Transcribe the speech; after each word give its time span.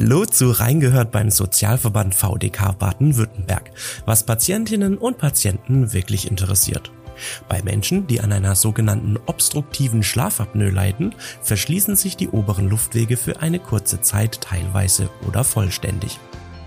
Hallo 0.00 0.24
zu 0.24 0.52
Reingehört 0.52 1.10
beim 1.10 1.28
Sozialverband 1.28 2.14
VDK 2.14 2.78
Baden-Württemberg, 2.78 3.72
was 4.06 4.22
Patientinnen 4.22 4.96
und 4.96 5.18
Patienten 5.18 5.92
wirklich 5.92 6.30
interessiert. 6.30 6.92
Bei 7.48 7.62
Menschen, 7.62 8.06
die 8.06 8.20
an 8.20 8.30
einer 8.30 8.54
sogenannten 8.54 9.16
obstruktiven 9.26 10.04
Schlafapnoe 10.04 10.70
leiden, 10.70 11.16
verschließen 11.42 11.96
sich 11.96 12.16
die 12.16 12.28
oberen 12.28 12.68
Luftwege 12.68 13.16
für 13.16 13.40
eine 13.40 13.58
kurze 13.58 14.00
Zeit 14.00 14.40
teilweise 14.40 15.10
oder 15.26 15.42
vollständig. 15.42 16.20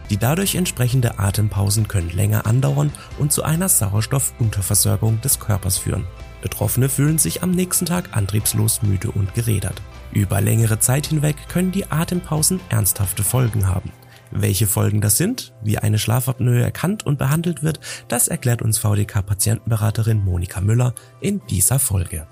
Die 0.10 0.18
dadurch 0.18 0.56
entsprechende 0.56 1.18
Atempausen 1.18 1.88
können 1.88 2.10
länger 2.10 2.46
andauern 2.46 2.92
und 3.18 3.32
zu 3.32 3.44
einer 3.44 3.70
Sauerstoffunterversorgung 3.70 5.22
des 5.22 5.40
Körpers 5.40 5.78
führen. 5.78 6.06
Betroffene 6.42 6.90
fühlen 6.90 7.18
sich 7.18 7.44
am 7.44 7.52
nächsten 7.52 7.86
Tag 7.86 8.16
antriebslos, 8.16 8.82
müde 8.82 9.12
und 9.12 9.34
gerädert. 9.34 9.82
Über 10.12 10.42
längere 10.42 10.80
Zeit 10.80 11.08
hinweg 11.08 11.36
können 11.48 11.72
die 11.72 11.90
Atempausen 11.92 12.60
ernsthafte 12.70 13.24
Folgen 13.24 13.68
haben. 13.68 13.92
Welche 14.32 14.66
Folgen 14.66 15.02
das 15.02 15.18
sind, 15.18 15.54
wie 15.62 15.78
eine 15.78 16.00
Schlafapnoe 16.00 16.62
erkannt 16.62 17.06
und 17.06 17.18
behandelt 17.18 17.64
wird, 17.64 17.80
das 18.08 18.28
erklärt 18.30 18.62
uns 18.62 18.80
VDK-Patientenberaterin 18.80 20.24
Monika 20.24 20.62
Müller 20.62 20.96
in 21.20 21.42
dieser 21.50 21.80
Folge. 21.80 22.28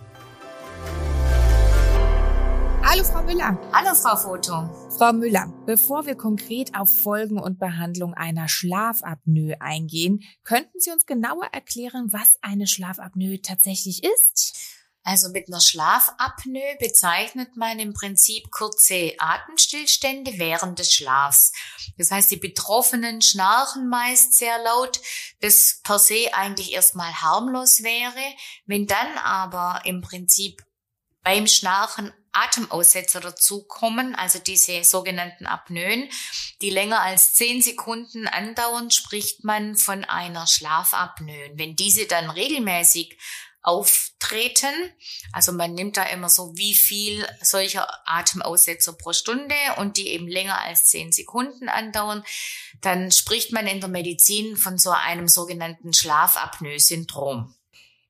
Hallo 2.91 3.03
Frau 3.03 3.21
Müller. 3.21 3.55
Hallo 3.71 3.93
Frau 3.93 4.17
Foto. 4.17 4.67
Frau 4.97 5.13
Müller, 5.13 5.53
bevor 5.67 6.07
wir 6.07 6.16
konkret 6.16 6.73
auf 6.73 6.89
Folgen 6.89 7.39
und 7.39 7.59
Behandlung 7.59 8.16
einer 8.16 8.49
Schlafapnoe 8.49 9.61
eingehen, 9.61 10.23
könnten 10.43 10.80
Sie 10.80 10.89
uns 10.89 11.05
genauer 11.05 11.45
erklären, 11.52 12.11
was 12.11 12.39
eine 12.41 12.66
Schlafapnoe 12.66 13.44
tatsächlich 13.44 14.03
ist? 14.03 14.57
Also 15.03 15.30
mit 15.30 15.49
einer 15.49 15.61
Schlafapnoe 15.61 16.77
bezeichnet 16.80 17.55
man 17.55 17.77
im 17.77 17.94
Prinzip 17.94 18.49
kurze 18.49 19.13
Atemstillstände 19.19 20.39
während 20.39 20.80
des 20.80 20.92
Schlafs. 20.92 21.52
Das 21.99 22.09
heißt, 22.09 22.31
die 22.31 22.38
Betroffenen 22.38 23.21
schnarchen 23.21 23.88
meist 23.88 24.33
sehr 24.33 24.58
laut, 24.64 24.99
das 25.42 25.80
per 25.83 25.99
se 25.99 26.33
eigentlich 26.33 26.73
erstmal 26.73 27.14
harmlos 27.14 27.83
wäre. 27.83 28.33
Wenn 28.66 28.88
dann 28.88 29.16
aber 29.23 29.81
im 29.86 30.02
Prinzip 30.02 30.64
beim 31.21 31.45
Schnarchen 31.45 32.11
Atemaussetzer 32.31 33.19
dazukommen, 33.19 34.16
also 34.16 34.39
diese 34.39 34.83
sogenannten 34.83 35.45
Apnoen, 35.45 36.09
die 36.61 36.69
länger 36.69 37.02
als 37.02 37.33
zehn 37.33 37.61
Sekunden 37.61 38.27
andauern, 38.27 38.91
spricht 38.91 39.44
man 39.44 39.75
von 39.75 40.03
einer 40.03 40.47
Schlafapnoe. 40.47 41.52
Wenn 41.55 41.75
diese 41.75 42.05
dann 42.05 42.30
regelmäßig 42.30 43.17
auftreten. 43.61 44.73
Also 45.31 45.52
man 45.52 45.73
nimmt 45.73 45.97
da 45.97 46.03
immer 46.03 46.30
so 46.30 46.55
wie 46.55 46.73
viel 46.73 47.25
solcher 47.41 47.88
Atemaussetzer 48.05 48.93
pro 48.93 49.14
Stunde 49.14 49.55
und 49.77 49.97
die 49.97 50.08
eben 50.09 50.27
länger 50.27 50.61
als 50.61 50.86
zehn 50.86 51.11
Sekunden 51.11 51.69
andauern. 51.69 52.23
Dann 52.81 53.11
spricht 53.11 53.52
man 53.52 53.67
in 53.67 53.80
der 53.80 53.89
Medizin 53.89 54.55
von 54.55 54.77
so 54.77 54.91
einem 54.91 55.27
sogenannten 55.27 55.93
Schlafapnoe-Syndrom. 55.93 57.53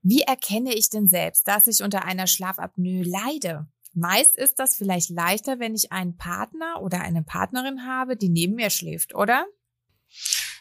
Wie 0.02 0.22
erkenne 0.22 0.74
ich 0.74 0.90
denn 0.90 1.08
selbst, 1.08 1.48
dass 1.48 1.68
ich 1.68 1.84
unter 1.84 2.06
einer 2.06 2.28
Schlafapnoe 2.28 3.04
leide? 3.04 3.68
Meist 3.94 4.38
ist 4.38 4.60
das 4.60 4.76
vielleicht 4.76 5.10
leichter, 5.10 5.60
wenn 5.60 5.76
ich 5.76 5.92
einen 5.92 6.16
Partner 6.16 6.82
oder 6.82 7.02
eine 7.02 7.24
Partnerin 7.24 7.86
habe, 7.88 8.16
die 8.16 8.30
neben 8.30 8.56
mir 8.56 8.70
schläft, 8.70 9.16
oder? 9.16 9.46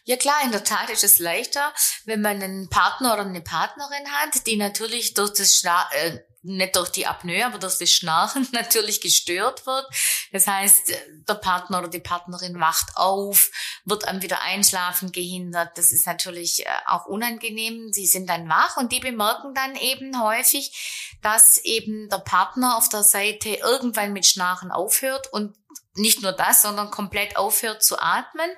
Ja 0.05 0.17
klar, 0.17 0.37
in 0.45 0.53
der 0.53 0.65
Tat 0.65 0.89
ist 0.89 1.05
es 1.05 1.19
leichter, 1.19 1.73
wenn 2.07 2.23
man 2.23 2.43
einen 2.43 2.71
Partner 2.71 3.13
oder 3.13 3.27
eine 3.27 3.43
Partnerin 3.43 4.11
hat, 4.11 4.47
die 4.47 4.57
natürlich 4.57 5.15
durch 5.15 5.35
das 5.35 5.57
Schna 5.57 5.87
äh, 5.93 6.19
nicht 6.49 6.77
durch 6.77 6.89
die 6.91 7.07
Apnoe, 7.07 7.45
aber 7.45 7.59
durch 7.59 7.79
das 7.79 7.91
Schnarchen 7.91 8.49
natürlich 8.53 9.01
gestört 9.01 9.67
wird. 9.67 9.87
Das 10.33 10.47
heißt, 10.47 10.93
der 11.29 11.35
Partner 11.35 11.81
oder 11.81 11.89
die 11.89 12.01
Partnerin 12.01 12.61
wacht 12.61 12.97
auf, 12.97 13.51
wird 13.85 14.09
am 14.09 14.23
Wiedereinschlafen 14.23 15.13
gehindert. 15.13 15.77
Das 15.77 15.93
ist 15.93 16.07
natürlich 16.07 16.67
äh, 16.67 16.71
auch 16.87 17.07
unangenehm. 17.07 17.93
Sie 17.93 18.07
sind 18.07 18.29
dann 18.29 18.49
wach 18.49 18.77
und 18.77 18.93
die 18.93 19.01
bemerken 19.01 19.55
dann 19.55 19.77
eben 19.77 20.23
häufig, 20.23 21.17
dass 21.23 21.59
eben 21.59 22.09
der 22.09 22.19
Partner 22.19 22.77
auf 22.77 22.89
der 22.89 23.03
Seite 23.03 23.51
irgendwann 23.51 24.13
mit 24.13 24.27
Schnarchen 24.27 24.71
aufhört 24.71 25.33
und 25.33 25.57
nicht 25.95 26.23
nur 26.23 26.33
das, 26.33 26.63
sondern 26.63 26.91
komplett 26.91 27.37
aufhört 27.37 27.83
zu 27.83 27.99
atmen, 27.99 28.49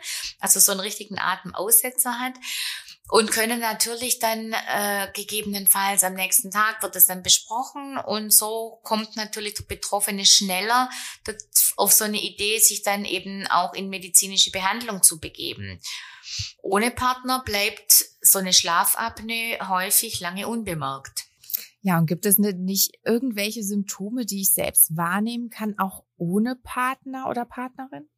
also 0.41 0.60
so 0.60 0.72
einen 0.72 0.81
richtigen 0.81 1.19
Atemaussetzer 1.19 2.19
hat 2.20 2.34
und 3.10 3.31
können 3.31 3.60
natürlich 3.60 4.19
dann 4.19 4.53
äh, 4.53 5.09
gegebenenfalls 5.15 6.04
am 6.04 6.15
nächsten 6.15 6.50
Tag 6.50 6.82
wird 6.82 6.97
es 6.97 7.06
dann 7.06 7.22
besprochen 7.22 7.98
und 7.98 8.32
so 8.32 8.81
kommt 8.82 9.16
natürlich 9.16 9.54
der 9.54 9.65
Betroffene 9.65 10.25
schneller 10.25 10.88
auf 11.76 11.93
so 11.93 12.04
eine 12.04 12.20
Idee, 12.20 12.59
sich 12.59 12.82
dann 12.82 13.04
eben 13.04 13.47
auch 13.49 13.75
in 13.75 13.88
medizinische 13.88 14.50
Behandlung 14.50 15.03
zu 15.03 15.19
begeben. 15.19 15.81
Ohne 16.62 16.91
Partner 16.91 17.43
bleibt 17.44 18.04
so 18.20 18.38
eine 18.38 18.53
Schlafapnoe 18.53 19.59
häufig 19.69 20.20
lange 20.20 20.47
unbemerkt. 20.47 21.26
Ja, 21.82 21.99
und 21.99 22.06
gibt 22.06 22.26
es 22.26 22.38
nicht 22.38 22.93
irgendwelche 23.04 23.65
Symptome, 23.65 24.26
die 24.26 24.43
ich 24.43 24.53
selbst 24.53 24.97
wahrnehmen 24.97 25.49
kann, 25.49 25.78
auch 25.78 26.04
ohne 26.16 26.56
Partner 26.56 27.28
oder 27.28 27.47
Partnerin? 27.47 28.09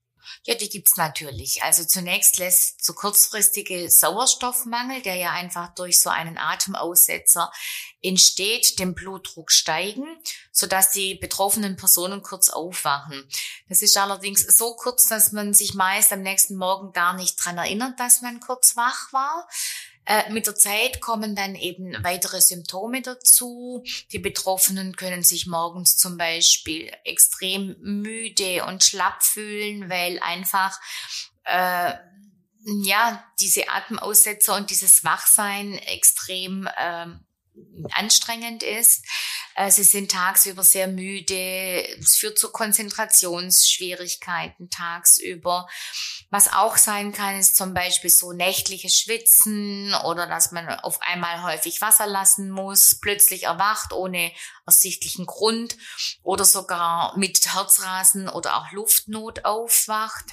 Ja, 0.44 0.54
die 0.54 0.68
gibt's 0.68 0.96
natürlich. 0.96 1.62
Also 1.62 1.84
zunächst 1.84 2.38
lässt 2.38 2.84
so 2.84 2.92
kurzfristige 2.92 3.90
Sauerstoffmangel, 3.90 5.02
der 5.02 5.16
ja 5.16 5.30
einfach 5.32 5.74
durch 5.74 6.00
so 6.00 6.10
einen 6.10 6.38
Atemaussetzer 6.38 7.52
entsteht, 8.02 8.78
den 8.78 8.94
Blutdruck 8.94 9.50
steigen, 9.50 10.04
sodass 10.50 10.90
die 10.90 11.14
betroffenen 11.14 11.76
Personen 11.76 12.22
kurz 12.22 12.48
aufwachen. 12.48 13.28
Das 13.68 13.82
ist 13.82 13.96
allerdings 13.96 14.42
so 14.56 14.74
kurz, 14.74 15.06
dass 15.08 15.32
man 15.32 15.54
sich 15.54 15.74
meist 15.74 16.12
am 16.12 16.22
nächsten 16.22 16.56
Morgen 16.56 16.92
gar 16.92 17.14
nicht 17.14 17.36
dran 17.36 17.58
erinnert, 17.58 17.98
dass 18.00 18.20
man 18.20 18.40
kurz 18.40 18.76
wach 18.76 19.12
war. 19.12 19.48
Äh, 20.04 20.32
mit 20.32 20.46
der 20.46 20.56
Zeit 20.56 21.00
kommen 21.00 21.36
dann 21.36 21.54
eben 21.54 21.96
weitere 22.02 22.40
Symptome 22.40 23.02
dazu. 23.02 23.84
Die 24.10 24.18
Betroffenen 24.18 24.96
können 24.96 25.22
sich 25.22 25.46
morgens 25.46 25.96
zum 25.96 26.16
Beispiel 26.16 26.90
extrem 27.04 27.76
müde 27.80 28.64
und 28.66 28.82
schlapp 28.82 29.22
fühlen, 29.22 29.88
weil 29.88 30.18
einfach 30.20 30.80
äh, 31.44 31.92
ja 32.82 33.24
diese 33.40 33.68
Atemaussetzer 33.68 34.56
und 34.56 34.70
dieses 34.70 35.04
Wachsein 35.04 35.78
extrem 35.78 36.66
äh, 36.66 37.06
anstrengend 37.92 38.62
ist. 38.62 39.04
Äh, 39.54 39.70
sie 39.70 39.84
sind 39.84 40.10
tagsüber 40.10 40.62
sehr 40.62 40.88
müde. 40.88 41.86
Es 41.98 42.16
führt 42.16 42.38
zu 42.38 42.50
Konzentrationsschwierigkeiten 42.50 44.70
tagsüber. 44.70 45.68
Was 46.32 46.50
auch 46.50 46.78
sein 46.78 47.12
kann, 47.12 47.38
ist 47.38 47.58
zum 47.58 47.74
Beispiel 47.74 48.08
so 48.08 48.32
nächtliches 48.32 48.98
Schwitzen 48.98 49.92
oder 50.06 50.26
dass 50.26 50.50
man 50.50 50.66
auf 50.66 51.02
einmal 51.02 51.42
häufig 51.42 51.82
Wasser 51.82 52.06
lassen 52.06 52.50
muss, 52.50 52.98
plötzlich 53.02 53.42
erwacht 53.42 53.92
ohne 53.92 54.32
ersichtlichen 54.64 55.26
Grund 55.26 55.76
oder 56.22 56.46
sogar 56.46 57.14
mit 57.18 57.54
Herzrasen 57.54 58.30
oder 58.30 58.56
auch 58.56 58.72
Luftnot 58.72 59.44
aufwacht. 59.44 60.24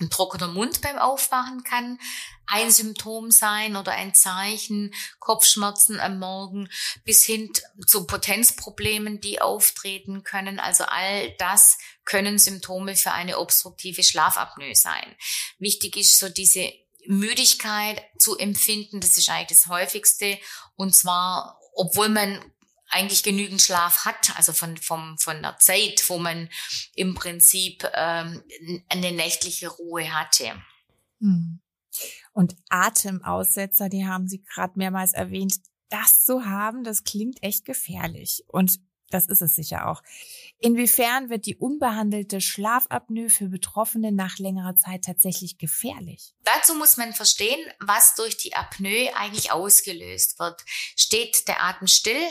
Ein 0.00 0.08
trockener 0.08 0.48
Mund 0.48 0.80
beim 0.80 0.96
Aufwachen 0.96 1.62
kann 1.62 1.98
ein 2.46 2.70
Symptom 2.70 3.30
sein 3.30 3.76
oder 3.76 3.92
ein 3.92 4.14
Zeichen, 4.14 4.94
Kopfschmerzen 5.18 6.00
am 6.00 6.18
Morgen 6.18 6.70
bis 7.04 7.22
hin 7.22 7.52
zu 7.86 8.06
Potenzproblemen, 8.06 9.20
die 9.20 9.42
auftreten 9.42 10.24
können. 10.24 10.58
Also 10.58 10.84
all 10.84 11.32
das 11.32 11.76
können 12.08 12.38
Symptome 12.38 12.96
für 12.96 13.12
eine 13.12 13.38
obstruktive 13.38 14.02
Schlafapnoe 14.02 14.74
sein. 14.74 15.14
Wichtig 15.58 15.96
ist 15.98 16.18
so 16.18 16.30
diese 16.30 16.72
Müdigkeit 17.06 18.02
zu 18.18 18.38
empfinden, 18.38 19.00
das 19.00 19.18
ist 19.18 19.28
eigentlich 19.28 19.58
das 19.58 19.66
häufigste 19.66 20.38
und 20.76 20.94
zwar, 20.94 21.60
obwohl 21.74 22.08
man 22.08 22.42
eigentlich 22.88 23.22
genügend 23.22 23.60
Schlaf 23.60 24.06
hat, 24.06 24.34
also 24.36 24.54
von, 24.54 24.78
vom, 24.78 25.18
von 25.18 25.42
der 25.42 25.58
Zeit, 25.58 26.02
wo 26.08 26.18
man 26.18 26.48
im 26.94 27.14
Prinzip 27.14 27.84
ähm, 27.92 28.42
eine 28.88 29.12
nächtliche 29.12 29.68
Ruhe 29.68 30.10
hatte. 30.14 30.52
Hm. 31.20 31.60
Und 32.32 32.56
Atemaussetzer, 32.70 33.90
die 33.90 34.06
haben 34.06 34.28
Sie 34.28 34.42
gerade 34.42 34.72
mehrmals 34.76 35.12
erwähnt, 35.12 35.56
das 35.90 36.24
zu 36.24 36.46
haben, 36.46 36.84
das 36.84 37.04
klingt 37.04 37.42
echt 37.42 37.66
gefährlich. 37.66 38.44
Und 38.46 38.80
das 39.10 39.26
ist 39.26 39.42
es 39.42 39.54
sicher 39.54 39.88
auch. 39.88 40.02
Inwiefern 40.58 41.30
wird 41.30 41.46
die 41.46 41.56
unbehandelte 41.56 42.40
Schlafapnoe 42.40 43.30
für 43.30 43.48
Betroffene 43.48 44.12
nach 44.12 44.38
längerer 44.38 44.76
Zeit 44.76 45.04
tatsächlich 45.04 45.58
gefährlich? 45.58 46.34
Dazu 46.42 46.74
muss 46.74 46.96
man 46.96 47.12
verstehen, 47.12 47.60
was 47.80 48.14
durch 48.16 48.36
die 48.36 48.54
Apnoe 48.54 49.14
eigentlich 49.14 49.52
ausgelöst 49.52 50.38
wird. 50.38 50.64
Steht 50.96 51.46
der 51.46 51.62
Atem 51.62 51.86
still, 51.86 52.22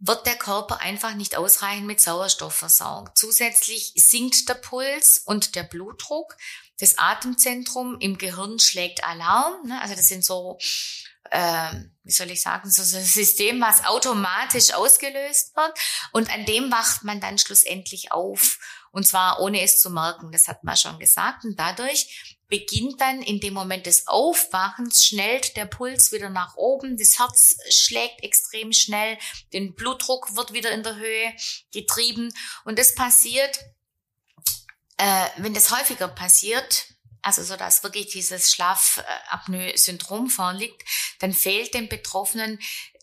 wird 0.00 0.26
der 0.26 0.36
Körper 0.36 0.80
einfach 0.80 1.14
nicht 1.14 1.36
ausreichend 1.36 1.86
mit 1.86 2.00
Sauerstoff 2.00 2.54
versorgt. 2.54 3.18
Zusätzlich 3.18 3.92
sinkt 3.96 4.48
der 4.48 4.54
Puls 4.54 5.22
und 5.24 5.54
der 5.56 5.64
Blutdruck. 5.64 6.36
Das 6.78 6.98
Atemzentrum 6.98 7.96
im 7.98 8.18
Gehirn 8.18 8.60
schlägt 8.60 9.02
Alarm. 9.04 9.66
Ne? 9.66 9.80
Also 9.80 9.96
das 9.96 10.06
sind 10.06 10.24
so, 10.24 10.58
äh, 11.30 11.72
wie 12.04 12.12
soll 12.12 12.30
ich 12.30 12.40
sagen, 12.42 12.70
so, 12.70 12.82
so 12.82 12.96
ein 12.96 13.04
System, 13.04 13.60
was 13.60 13.84
automatisch 13.84 14.72
ausgelöst 14.72 15.54
wird. 15.56 15.78
Und 16.12 16.32
an 16.32 16.46
dem 16.46 16.70
wacht 16.72 17.04
man 17.04 17.20
dann 17.20 17.38
schlussendlich 17.38 18.12
auf. 18.12 18.58
Und 18.92 19.06
zwar 19.06 19.40
ohne 19.40 19.62
es 19.62 19.80
zu 19.80 19.90
merken, 19.90 20.32
das 20.32 20.48
hat 20.48 20.64
man 20.64 20.76
schon 20.76 20.98
gesagt. 20.98 21.44
Und 21.44 21.58
dadurch 21.58 22.36
beginnt 22.48 23.00
dann 23.00 23.22
in 23.22 23.40
dem 23.40 23.52
Moment 23.52 23.86
des 23.86 24.06
Aufwachens, 24.06 25.04
schnellt 25.04 25.56
der 25.56 25.66
Puls 25.66 26.12
wieder 26.12 26.30
nach 26.30 26.56
oben, 26.56 26.96
das 26.96 27.18
Herz 27.18 27.56
schlägt 27.68 28.22
extrem 28.22 28.72
schnell, 28.72 29.18
den 29.52 29.74
Blutdruck 29.74 30.34
wird 30.34 30.54
wieder 30.54 30.70
in 30.70 30.82
der 30.82 30.96
Höhe 30.96 31.34
getrieben. 31.72 32.32
Und 32.64 32.78
das 32.78 32.94
passiert, 32.94 33.58
äh, 34.96 35.26
wenn 35.36 35.52
das 35.52 35.70
häufiger 35.70 36.08
passiert, 36.08 36.86
also 37.28 37.42
so 37.42 37.56
dass 37.56 37.82
wirklich 37.82 38.06
dieses 38.06 38.50
Schlafapnoe-Syndrom 38.52 40.30
vorliegt, 40.30 40.82
dann 41.18 41.34
fehlt 41.34 41.74
dem 41.74 41.88
Betroffenen 41.88 42.58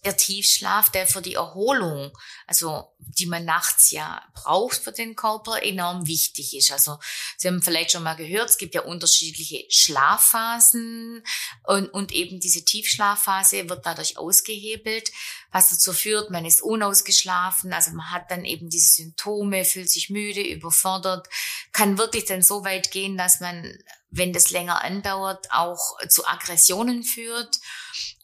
der 0.05 0.15
Tiefschlaf, 0.15 0.91
der 0.91 1.07
für 1.07 1.21
die 1.21 1.33
Erholung, 1.33 2.15
also 2.47 2.95
die 2.99 3.25
man 3.25 3.43
nachts 3.43 3.91
ja 3.91 4.21
braucht 4.33 4.77
für 4.77 4.91
den 4.91 5.15
Körper, 5.15 5.61
enorm 5.63 6.07
wichtig 6.07 6.55
ist. 6.55 6.71
Also 6.71 6.97
Sie 7.37 7.47
haben 7.47 7.61
vielleicht 7.61 7.91
schon 7.91 8.03
mal 8.03 8.15
gehört, 8.15 8.49
es 8.49 8.57
gibt 8.57 8.75
ja 8.75 8.81
unterschiedliche 8.81 9.65
Schlafphasen 9.69 11.23
und, 11.63 11.89
und 11.89 12.11
eben 12.11 12.39
diese 12.39 12.63
Tiefschlafphase 12.63 13.69
wird 13.69 13.85
dadurch 13.85 14.17
ausgehebelt, 14.17 15.11
was 15.51 15.69
dazu 15.69 15.93
führt, 15.93 16.29
man 16.29 16.45
ist 16.45 16.61
unausgeschlafen, 16.61 17.73
also 17.73 17.91
man 17.91 18.11
hat 18.11 18.29
dann 18.29 18.45
eben 18.45 18.69
diese 18.69 18.93
Symptome, 18.93 19.65
fühlt 19.65 19.89
sich 19.89 20.09
müde, 20.09 20.41
überfordert, 20.41 21.27
kann 21.71 21.97
wirklich 21.97 22.25
dann 22.25 22.41
so 22.41 22.63
weit 22.63 22.91
gehen, 22.91 23.17
dass 23.17 23.39
man, 23.39 23.77
wenn 24.09 24.33
das 24.33 24.51
länger 24.51 24.83
andauert, 24.83 25.47
auch 25.51 25.97
zu 26.09 26.27
Aggressionen 26.27 27.03
führt 27.03 27.59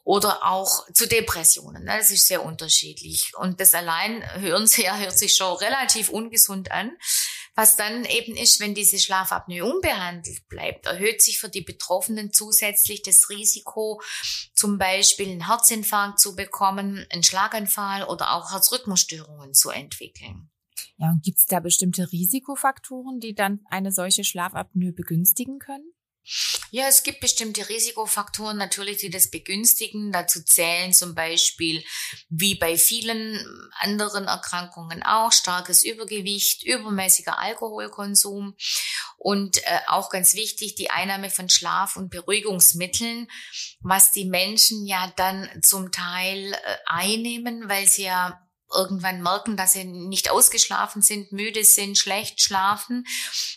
oder 0.04 0.46
auch 0.46 0.86
zu 0.94 1.08
Depressionen. 1.08 1.84
Ne? 1.84 1.98
Das 1.98 2.12
ist 2.12 2.28
sehr 2.28 2.44
unterschiedlich. 2.44 3.32
Und 3.38 3.60
das 3.60 3.74
allein 3.74 4.24
hören 4.42 4.68
Sie 4.68 4.84
ja, 4.84 4.98
hört 4.98 5.18
sich 5.18 5.36
schon 5.36 5.56
relativ 5.58 6.10
ungesund 6.10 6.72
an. 6.72 6.92
Was 7.54 7.76
dann 7.76 8.06
eben 8.06 8.36
ist, 8.38 8.60
wenn 8.62 8.74
diese 8.74 8.98
Schlafapnoe 8.98 9.64
unbehandelt 9.64 10.48
bleibt, 10.48 10.86
erhöht 10.86 11.22
sich 11.22 11.38
für 11.38 11.50
die 11.50 11.62
Betroffenen 11.62 12.32
zusätzlich 12.32 13.02
das 13.02 13.30
Risiko, 13.30 14.02
zum 14.56 14.78
Beispiel 14.78 15.30
einen 15.30 15.48
Herzinfarkt 15.48 16.20
zu 16.20 16.36
bekommen, 16.36 17.06
einen 17.10 17.24
Schlaganfall 17.24 18.04
oder 18.06 18.34
auch 18.34 18.52
Herzrhythmusstörungen 18.52 19.54
zu 19.54 19.70
entwickeln. 19.70 20.50
Ja, 20.98 21.10
und 21.10 21.24
gibt 21.24 21.40
es 21.40 21.46
da 21.46 21.60
bestimmte 21.60 22.12
Risikofaktoren, 22.12 23.20
die 23.20 23.36
dann 23.36 23.60
eine 23.70 23.92
solche 23.92 24.24
Schlafapnoe 24.24 24.94
begünstigen 24.94 25.60
können? 25.60 25.92
Ja, 26.70 26.88
es 26.88 27.04
gibt 27.04 27.20
bestimmte 27.20 27.68
Risikofaktoren 27.68 28.58
natürlich, 28.58 28.98
die 28.98 29.10
das 29.10 29.30
begünstigen. 29.30 30.12
Dazu 30.12 30.42
zählen 30.44 30.94
zum 30.94 31.16
Beispiel, 31.16 31.84
wie 32.30 32.56
bei 32.56 32.78
vielen 32.78 33.44
anderen 33.80 34.26
Erkrankungen 34.26 35.04
auch, 35.04 35.32
starkes 35.32 35.84
Übergewicht, 35.84 36.64
übermäßiger 36.64 37.38
Alkoholkonsum 37.40 38.56
und 39.18 39.58
äh, 39.58 39.80
auch 39.88 40.10
ganz 40.10 40.34
wichtig, 40.34 40.76
die 40.76 40.90
Einnahme 40.90 41.30
von 41.30 41.50
Schlaf- 41.50 41.98
und 41.98 42.10
Beruhigungsmitteln, 42.10 43.28
was 43.82 44.12
die 44.12 44.26
Menschen 44.26 44.86
ja 44.86 45.12
dann 45.16 45.50
zum 45.62 45.92
Teil 45.92 46.54
äh, 46.54 46.58
einnehmen, 46.86 47.68
weil 47.68 47.88
sie 47.88 48.06
ja 48.06 48.41
irgendwann 48.74 49.22
merken, 49.22 49.58
dass 49.58 49.74
sie 49.74 49.84
nicht 49.84 50.30
ausgeschlafen 50.32 51.02
sind, 51.02 51.32
müde 51.32 51.64
sind, 51.64 51.98
schlecht 51.98 52.42
schlafen 52.42 53.06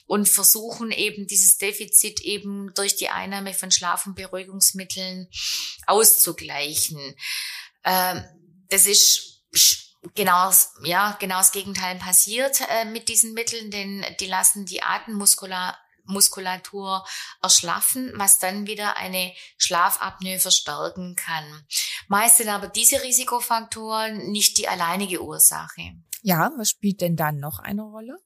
und 0.07 0.29
versuchen 0.29 0.91
eben 0.91 1.27
dieses 1.27 1.59
Defizit 1.59 2.21
eben 2.21 2.73
durch 2.75 2.97
die 2.97 3.09
Einnahme 3.09 3.55
von 3.55 3.71
Schlafenberuhigungsmitteln 3.71 5.29
auszugleichen. 5.87 7.17
Ähm, 7.85 8.25
das 8.69 8.87
ist 8.87 9.43
genau, 10.15 10.51
ja, 10.83 11.17
genau 11.21 11.39
das 11.39 11.53
Gegenteil 11.53 11.97
passiert 11.99 12.61
äh, 12.69 12.85
mit 12.85 13.09
diesen 13.09 13.35
Mitteln, 13.35 13.71
denn 13.71 14.05
die 14.21 14.27
lassen 14.27 14.67
die 14.67 14.83
Atemmuskulatur 14.83 15.75
Muskulatur 16.07 17.05
erschlaffen, 17.43 18.13
was 18.17 18.39
dann 18.39 18.67
wieder 18.67 18.97
eine 18.97 19.33
Schlafapnoe 19.57 20.39
verstärken 20.39 21.17
kann. 21.17 21.67
Meist 22.09 22.39
sind 22.39 22.49
aber 22.49 22.69
diese 22.69 23.03
Risikofaktoren 23.03 24.31
nicht 24.31 24.59
die 24.59 24.69
alleinige 24.69 25.23
Ursache. 25.23 25.95
Ja, 26.23 26.51
was 26.57 26.71
spielt 26.71 27.01
denn 27.01 27.17
dann 27.17 27.39
noch 27.39 27.59
eine 27.59 27.83
Rolle? 27.83 28.19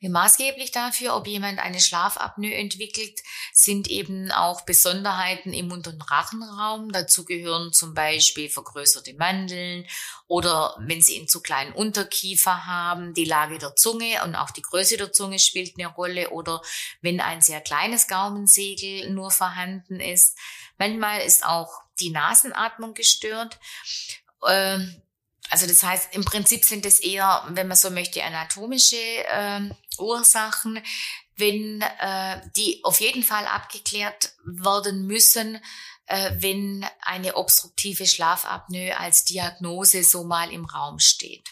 Maßgeblich 0.00 0.72
dafür, 0.72 1.16
ob 1.16 1.26
jemand 1.26 1.58
eine 1.58 1.80
Schlafapnoe 1.80 2.52
entwickelt, 2.52 3.18
sind 3.52 3.88
eben 3.88 4.30
auch 4.30 4.60
Besonderheiten 4.60 5.54
im 5.54 5.68
Mund- 5.68 5.88
und 5.88 6.10
Rachenraum. 6.10 6.92
Dazu 6.92 7.24
gehören 7.24 7.72
zum 7.72 7.94
Beispiel 7.94 8.50
vergrößerte 8.50 9.14
Mandeln 9.14 9.86
oder 10.26 10.76
wenn 10.80 11.00
sie 11.00 11.16
einen 11.16 11.28
zu 11.28 11.40
kleinen 11.40 11.72
Unterkiefer 11.72 12.66
haben, 12.66 13.14
die 13.14 13.24
Lage 13.24 13.58
der 13.58 13.74
Zunge 13.74 14.22
und 14.24 14.34
auch 14.34 14.50
die 14.50 14.62
Größe 14.62 14.98
der 14.98 15.12
Zunge 15.12 15.38
spielt 15.38 15.74
eine 15.78 15.88
Rolle 15.88 16.30
oder 16.30 16.60
wenn 17.00 17.20
ein 17.20 17.40
sehr 17.40 17.62
kleines 17.62 18.06
Gaumensegel 18.06 19.10
nur 19.10 19.30
vorhanden 19.30 19.98
ist. 19.98 20.36
Manchmal 20.78 21.22
ist 21.22 21.44
auch 21.44 21.85
die 22.00 22.10
Nasenatmung 22.10 22.94
gestört. 22.94 23.58
Ähm, 24.46 25.02
also 25.50 25.66
das 25.66 25.82
heißt, 25.82 26.14
im 26.14 26.24
Prinzip 26.24 26.64
sind 26.64 26.86
es 26.86 27.00
eher, 27.00 27.44
wenn 27.50 27.68
man 27.68 27.76
so 27.76 27.90
möchte, 27.90 28.22
anatomische 28.22 28.96
äh, 28.96 29.60
Ursachen, 29.98 30.82
wenn 31.36 31.82
äh, 31.82 32.40
die 32.56 32.80
auf 32.82 33.00
jeden 33.00 33.22
Fall 33.22 33.46
abgeklärt 33.46 34.32
werden 34.44 35.06
müssen, 35.06 35.60
äh, 36.06 36.32
wenn 36.36 36.86
eine 37.02 37.36
obstruktive 37.36 38.06
Schlafapnoe 38.06 38.96
als 38.96 39.24
Diagnose 39.24 40.02
so 40.02 40.24
mal 40.24 40.50
im 40.50 40.64
Raum 40.64 40.98
steht. 40.98 41.48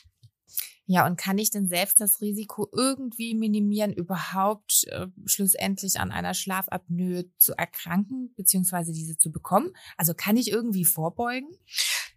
Ja, 0.86 1.06
und 1.06 1.16
kann 1.16 1.38
ich 1.38 1.50
denn 1.50 1.66
selbst 1.66 1.98
das 2.00 2.20
Risiko 2.20 2.68
irgendwie 2.72 3.34
minimieren, 3.34 3.94
überhaupt 3.94 4.84
äh, 4.88 5.06
schlussendlich 5.24 5.98
an 5.98 6.12
einer 6.12 6.34
Schlafapnoe 6.34 7.24
zu 7.38 7.54
erkranken, 7.54 8.34
beziehungsweise 8.36 8.92
diese 8.92 9.16
zu 9.16 9.32
bekommen? 9.32 9.72
Also 9.96 10.12
kann 10.12 10.36
ich 10.36 10.50
irgendwie 10.50 10.84
vorbeugen? 10.84 11.48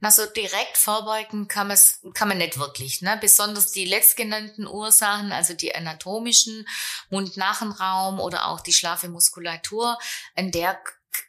Na, 0.01 0.11
so 0.11 0.25
direkt 0.25 0.77
vorbeugen 0.77 1.47
kann, 1.47 1.67
man's, 1.67 2.01
kann 2.13 2.27
man 2.27 2.39
nicht 2.39 2.59
wirklich. 2.59 3.01
Ne? 3.01 3.17
Besonders 3.21 3.71
die 3.71 3.85
letztgenannten 3.85 4.67
Ursachen, 4.67 5.31
also 5.31 5.53
die 5.53 5.73
anatomischen, 5.73 6.67
Mund-Nachenraum 7.09 8.19
oder 8.19 8.47
auch 8.47 8.59
die 8.59 8.73
schlafe 8.73 9.07
Muskulatur, 9.07 9.97
an 10.35 10.51
der 10.51 10.77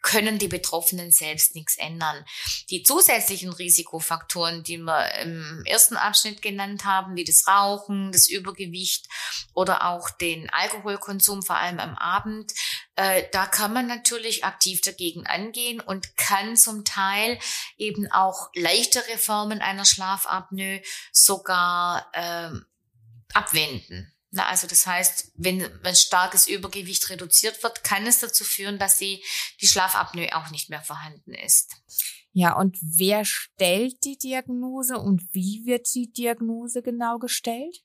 können 0.03 0.39
die 0.39 0.49
Betroffenen 0.49 1.11
selbst 1.11 1.55
nichts 1.55 1.77
ändern. 1.77 2.25
Die 2.71 2.83
zusätzlichen 2.83 3.53
Risikofaktoren, 3.53 4.63
die 4.63 4.79
wir 4.79 5.15
im 5.21 5.63
ersten 5.67 5.97
Abschnitt 5.97 6.43
genannt 6.43 6.85
haben, 6.85 7.17
wie 7.17 7.25
das 7.25 7.47
Rauchen, 7.47 8.13
das 8.13 8.29
Übergewicht 8.29 9.07
oder 9.55 9.87
auch 9.87 10.11
den 10.11 10.51
Alkoholkonsum, 10.51 11.43
vor 11.43 11.57
allem 11.57 11.79
am 11.79 11.95
Abend, 11.97 12.53
äh, 12.97 13.25
da 13.33 13.47
kann 13.47 13.73
man 13.73 13.87
natürlich 13.87 14.45
aktiv 14.45 14.81
dagegen 14.81 15.27
angehen 15.27 15.81
und 15.81 16.17
kann 16.17 16.57
zum 16.57 16.85
Teil 16.85 17.39
eben 17.77 18.11
auch 18.11 18.51
leichtere 18.55 19.19
Formen 19.19 19.61
einer 19.61 19.85
Schlafapnoe 19.85 20.83
sogar 21.13 22.11
äh, 22.13 22.51
abwenden. 23.35 24.13
Na, 24.31 24.47
also 24.47 24.67
das 24.67 24.87
heißt, 24.87 25.33
wenn 25.37 25.65
ein 25.85 25.97
starkes 25.97 26.49
Übergewicht 26.49 27.09
reduziert 27.09 27.63
wird, 27.63 27.83
kann 27.83 28.07
es 28.07 28.21
dazu 28.21 28.45
führen, 28.45 28.79
dass 28.79 28.99
die, 28.99 29.25
die 29.61 29.67
Schlafapnoe 29.67 30.35
auch 30.35 30.51
nicht 30.51 30.69
mehr 30.69 30.83
vorhanden 30.83 31.33
ist. 31.35 31.73
Ja, 32.33 32.57
und 32.57 32.77
wer 32.81 33.25
stellt 33.25 34.05
die 34.05 34.19
Diagnose 34.19 34.99
und 34.99 35.23
wie 35.33 35.63
wird 35.65 35.93
die 35.95 36.13
Diagnose 36.13 36.83
genau 36.83 37.19
gestellt? 37.19 37.83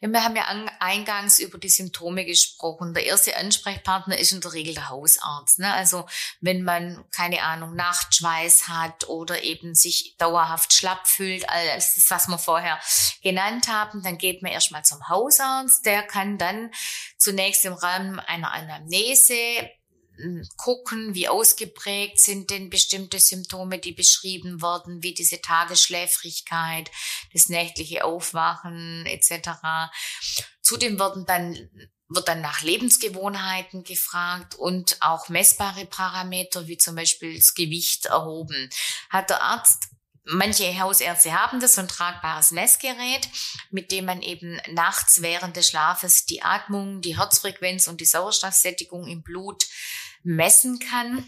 Ja, 0.00 0.08
wir 0.08 0.24
haben 0.24 0.36
ja 0.36 0.46
eingangs 0.80 1.38
über 1.38 1.58
die 1.58 1.68
Symptome 1.68 2.24
gesprochen. 2.24 2.94
Der 2.94 3.06
erste 3.06 3.36
Ansprechpartner 3.36 4.18
ist 4.18 4.32
in 4.32 4.40
der 4.40 4.52
Regel 4.52 4.74
der 4.74 4.88
Hausarzt. 4.88 5.58
Ne? 5.58 5.72
Also 5.72 6.06
wenn 6.40 6.62
man, 6.62 7.04
keine 7.10 7.42
Ahnung, 7.42 7.74
Nachtschweiß 7.74 8.68
hat 8.68 9.08
oder 9.08 9.42
eben 9.42 9.74
sich 9.74 10.16
dauerhaft 10.18 10.72
schlapp 10.72 11.06
fühlt, 11.06 11.48
als 11.48 11.94
das, 11.94 12.10
was 12.10 12.28
wir 12.28 12.38
vorher 12.38 12.80
genannt 13.22 13.68
haben, 13.68 14.02
dann 14.02 14.18
geht 14.18 14.42
man 14.42 14.52
erstmal 14.52 14.84
zum 14.84 15.08
Hausarzt. 15.08 15.86
Der 15.86 16.02
kann 16.02 16.38
dann 16.38 16.70
zunächst 17.16 17.64
im 17.64 17.72
Rahmen 17.72 18.20
einer 18.20 18.52
Anamnese 18.52 19.70
gucken, 20.56 21.14
wie 21.14 21.28
ausgeprägt 21.28 22.20
sind 22.20 22.50
denn 22.50 22.70
bestimmte 22.70 23.20
Symptome, 23.20 23.78
die 23.78 23.92
beschrieben 23.92 24.62
wurden, 24.62 25.02
wie 25.02 25.14
diese 25.14 25.40
Tagesschläfrigkeit, 25.40 26.90
das 27.32 27.48
nächtliche 27.48 28.04
Aufwachen 28.04 29.06
etc. 29.06 29.50
Zudem 30.62 30.98
werden 30.98 31.26
dann 31.26 31.70
wird 32.08 32.28
dann 32.28 32.40
nach 32.40 32.62
Lebensgewohnheiten 32.62 33.82
gefragt 33.82 34.54
und 34.54 34.96
auch 35.00 35.28
messbare 35.28 35.86
Parameter 35.86 36.68
wie 36.68 36.78
zum 36.78 36.94
Beispiel 36.94 37.36
das 37.36 37.54
Gewicht 37.54 38.06
erhoben. 38.06 38.70
Hat 39.10 39.30
der 39.30 39.42
Arzt 39.42 39.88
Manche 40.28 40.76
Hausärzte 40.80 41.32
haben 41.32 41.60
das, 41.60 41.76
so 41.76 41.82
ein 41.82 41.88
tragbares 41.88 42.50
Messgerät, 42.50 43.28
mit 43.70 43.92
dem 43.92 44.06
man 44.06 44.22
eben 44.22 44.60
nachts 44.72 45.22
während 45.22 45.54
des 45.54 45.68
Schlafes 45.68 46.26
die 46.26 46.42
Atmung, 46.42 47.00
die 47.00 47.16
Herzfrequenz 47.16 47.86
und 47.86 48.00
die 48.00 48.06
Sauerstoffsättigung 48.06 49.06
im 49.06 49.22
Blut 49.22 49.64
messen 50.26 50.80
kann, 50.80 51.24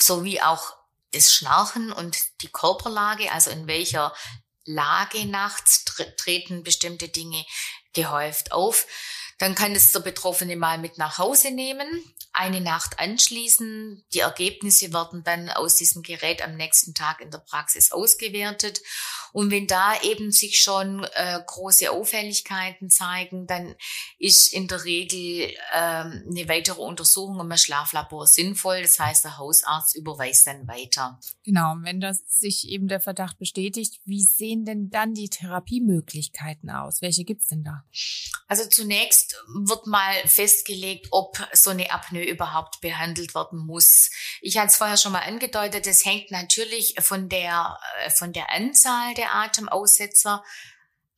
sowie 0.00 0.40
auch 0.42 0.76
das 1.12 1.32
Schnarchen 1.32 1.90
und 1.90 2.18
die 2.42 2.48
Körperlage, 2.48 3.32
also 3.32 3.50
in 3.50 3.66
welcher 3.66 4.14
Lage 4.64 5.26
nachts 5.26 5.84
treten 6.16 6.62
bestimmte 6.62 7.08
Dinge 7.08 7.44
gehäuft 7.94 8.52
auf. 8.52 8.86
Dann 9.38 9.54
kann 9.54 9.74
es 9.74 9.90
der 9.90 10.00
Betroffene 10.00 10.54
mal 10.56 10.78
mit 10.78 10.98
nach 10.98 11.18
Hause 11.18 11.50
nehmen, 11.50 11.88
eine 12.32 12.60
Nacht 12.60 12.98
anschließen. 12.98 14.04
Die 14.12 14.20
Ergebnisse 14.20 14.92
werden 14.92 15.24
dann 15.24 15.48
aus 15.48 15.76
diesem 15.76 16.02
Gerät 16.02 16.42
am 16.42 16.56
nächsten 16.56 16.94
Tag 16.94 17.20
in 17.20 17.30
der 17.30 17.38
Praxis 17.38 17.90
ausgewertet. 17.90 18.82
Und 19.32 19.50
wenn 19.50 19.66
da 19.66 20.00
eben 20.02 20.30
sich 20.30 20.60
schon 20.60 21.04
äh, 21.14 21.40
große 21.46 21.90
Auffälligkeiten 21.90 22.90
zeigen, 22.90 23.46
dann 23.46 23.74
ist 24.18 24.52
in 24.52 24.68
der 24.68 24.84
Regel 24.84 25.54
ähm, 25.74 26.24
eine 26.28 26.48
weitere 26.48 26.80
Untersuchung 26.80 27.40
im 27.40 27.56
Schlaflabor 27.56 28.26
sinnvoll. 28.26 28.82
Das 28.82 28.98
heißt, 28.98 29.24
der 29.24 29.38
Hausarzt 29.38 29.96
überweist 29.96 30.46
dann 30.46 30.68
weiter. 30.68 31.18
Genau, 31.44 31.74
wenn 31.80 32.00
das 32.00 32.22
sich 32.26 32.68
eben 32.68 32.88
der 32.88 33.00
Verdacht 33.00 33.38
bestätigt, 33.38 34.00
wie 34.04 34.22
sehen 34.22 34.64
denn 34.64 34.90
dann 34.90 35.14
die 35.14 35.28
Therapiemöglichkeiten 35.28 36.70
aus? 36.70 37.02
Welche 37.02 37.24
gibt's 37.24 37.48
denn 37.48 37.64
da? 37.64 37.84
Also 38.48 38.68
zunächst 38.68 39.36
wird 39.54 39.86
mal 39.86 40.14
festgelegt, 40.26 41.08
ob 41.10 41.38
so 41.52 41.70
eine 41.70 41.90
Apnoe 41.90 42.24
überhaupt 42.24 42.80
behandelt 42.80 43.34
werden 43.34 43.58
muss. 43.58 44.10
Ich 44.40 44.58
hatte 44.58 44.68
es 44.68 44.76
vorher 44.76 44.96
schon 44.96 45.12
mal 45.12 45.20
angedeutet, 45.22 45.86
das 45.86 46.04
hängt 46.04 46.30
natürlich 46.30 46.94
von 47.00 47.28
der, 47.28 47.78
äh, 48.04 48.10
von 48.10 48.32
der 48.32 48.50
Anzahl 48.50 49.14
der 49.14 49.21
Atemaussetzer 49.30 50.44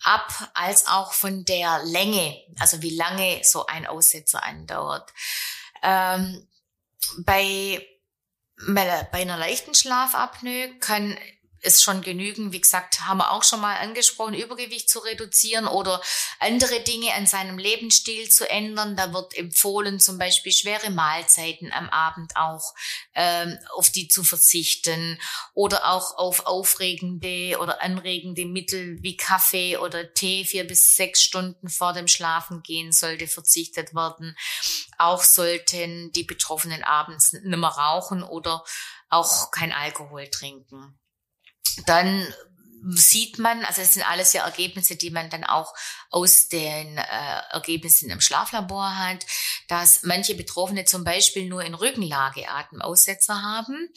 ab, 0.03 0.51
als 0.55 0.87
auch 0.87 1.13
von 1.13 1.45
der 1.45 1.81
Länge, 1.85 2.37
also 2.59 2.83
wie 2.83 2.95
lange 2.97 3.41
so 3.43 3.67
ein 3.67 3.87
Aussetzer 3.87 4.43
andauert. 4.43 5.13
Ähm, 5.83 6.47
bei, 7.19 7.87
bei 8.67 9.09
einer 9.13 9.37
leichten 9.37 9.75
Schlafapnoe 9.75 10.79
kann 10.79 11.19
ist 11.65 11.83
schon 11.83 12.03
genügen. 12.03 12.53
Wie 12.53 12.61
gesagt, 12.61 13.01
haben 13.01 13.19
wir 13.19 13.33
auch 13.33 13.43
schon 13.43 13.61
mal 13.61 13.77
angesprochen, 13.79 14.35
Übergewicht 14.35 14.89
zu 14.89 14.99
reduzieren 15.01 15.67
oder 15.67 16.01
andere 16.39 16.81
Dinge 16.81 17.13
an 17.15 17.27
seinem 17.27 17.59
Lebensstil 17.59 18.29
zu 18.29 18.49
ändern. 18.49 18.97
Da 18.97 19.13
wird 19.13 19.37
empfohlen, 19.37 20.01
zum 20.01 20.19
Beispiel 20.19 20.53
schwere 20.53 20.91
Mahlzeiten 20.91 21.73
am 21.73 21.89
Abend 21.89 22.37
auch 22.37 22.75
ähm, 23.15 23.59
auf 23.75 23.91
die 23.91 24.09
zu 24.09 24.25
verzichten 24.25 25.21
oder 25.55 25.91
auch 25.91 26.17
auf 26.19 26.47
aufregende 26.47 27.59
oder 27.59 27.83
anregende 27.83 28.45
Mittel 28.45 29.03
wie 29.03 29.17
Kaffee 29.17 29.79
oder 29.79 30.13
Tee 30.13 30.45
vier 30.45 30.67
bis 30.67 30.95
sechs 30.97 31.23
Stunden 31.23 31.69
vor 31.69 31.93
dem 31.93 32.09
Schlafengehen 32.09 32.93
sollte 32.93 33.27
verzichtet 33.27 33.95
werden. 33.95 34.37
Auch 34.99 35.23
sollten 35.23 36.13
die 36.13 36.25
Betroffenen 36.25 36.85
abends 36.85 37.33
nicht 37.33 37.45
mehr 37.45 37.69
rauchen 37.69 38.23
oder 38.23 38.65
auch 39.09 39.51
kein 39.51 39.73
Alkohol 39.73 40.29
trinken 40.29 40.99
dann 41.87 42.27
sieht 42.91 43.39
man, 43.39 43.65
also 43.65 43.81
es 43.81 43.95
sind 43.95 44.09
alles 44.09 44.33
ja 44.35 44.45
Ergebnisse, 44.45 44.97
die 44.97 45.11
man 45.11 45.31
dann 45.31 45.45
auch 45.45 45.75
aus 46.11 46.49
den 46.49 46.99
äh, 46.99 47.41
Ergebnissen 47.51 48.11
im 48.11 48.21
Schlaflabor 48.21 48.99
hat, 48.99 49.25
dass 49.69 50.03
manche 50.03 50.35
Betroffene 50.35 50.85
zum 50.85 51.03
Beispiel 51.03 51.49
nur 51.49 51.63
in 51.63 51.75
Rückenlage 51.75 52.49
Atemaussetzer 52.49 53.43
haben. 53.43 53.89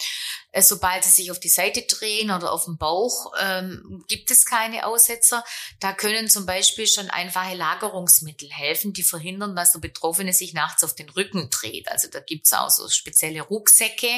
Äh, 0.58 0.64
sobald 0.64 1.04
sie 1.04 1.12
sich 1.12 1.30
auf 1.30 1.40
die 1.40 1.50
Seite 1.50 1.84
drehen 1.84 2.32
oder 2.32 2.52
auf 2.52 2.66
dem 2.66 2.78
Bauch, 2.78 3.32
ähm, 3.40 4.04
gibt 4.08 4.32
es 4.32 4.44
keine 4.46 4.88
Aussetzer. 4.88 5.44
Da 5.80 5.94
können 5.94 6.30
zum 6.30 6.48
Beispiel 6.48 6.88
schon 6.88 7.12
einfache 7.12 7.56
Lagerungsmittel 7.56 8.50
helfen, 8.50 8.92
die 8.92 9.04
verhindern, 9.04 9.56
dass 9.56 9.74
der 9.74 9.80
Betroffene 9.80 10.34
sich 10.34 10.54
nachts 10.54 10.84
auf 10.84 10.96
den 10.96 11.10
Rücken 11.10 11.52
dreht. 11.52 11.92
Also 11.92 12.08
da 12.10 12.22
gibt's 12.22 12.54
auch 12.54 12.72
so 12.72 12.90
spezielle 12.90 13.42
Rucksäcke, 13.42 14.10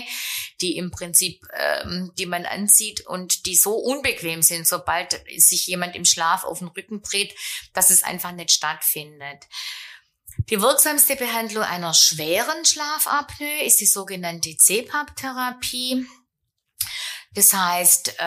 die 0.62 0.78
im 0.78 0.92
Prinzip, 0.92 1.46
ähm, 1.54 2.14
die 2.18 2.26
man 2.26 2.46
anzieht 2.46 3.06
und 3.06 3.46
die 3.46 3.58
so 3.58 3.74
unbequem 3.74 4.42
sind, 4.42 4.66
sobald 4.66 5.22
sich 5.38 5.68
jemand 5.68 5.98
im 5.98 6.06
Schlaf 6.06 6.46
auf 6.46 6.60
den 6.60 6.70
Rücken 6.70 7.02
dreht, 7.02 7.36
dass 7.74 7.90
es 7.90 8.04
einfach 8.04 8.32
nicht 8.32 8.52
stattfindet. 8.52 9.46
Die 10.50 10.62
wirksamste 10.62 11.18
Behandlung 11.18 11.64
einer 11.64 11.94
schweren 11.94 12.64
Schlafapnoe 12.64 13.66
ist 13.66 13.82
die 13.82 13.86
sogenannte 13.86 14.56
CPAP-Therapie. 14.56 16.08
Das 17.34 17.54
heißt, 17.54 18.20
äh, 18.20 18.22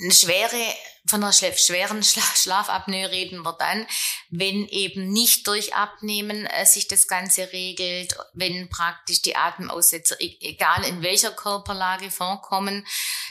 eine 0.00 0.12
schwere 0.12 0.74
von 1.08 1.22
einer 1.22 1.32
schweren 1.32 2.02
Schlafapnoe 2.02 3.10
reden 3.10 3.42
wir 3.42 3.54
dann, 3.54 3.86
wenn 4.30 4.68
eben 4.68 5.08
nicht 5.08 5.46
durch 5.46 5.74
Abnehmen 5.74 6.46
äh, 6.46 6.66
sich 6.66 6.86
das 6.86 7.08
Ganze 7.08 7.52
regelt, 7.52 8.16
wenn 8.34 8.68
praktisch 8.68 9.22
die 9.22 9.34
Atemaussetzer, 9.34 10.20
e-, 10.20 10.36
egal 10.40 10.84
in 10.84 11.02
welcher 11.02 11.30
Körperlage 11.30 12.10
vorkommen, 12.10 12.86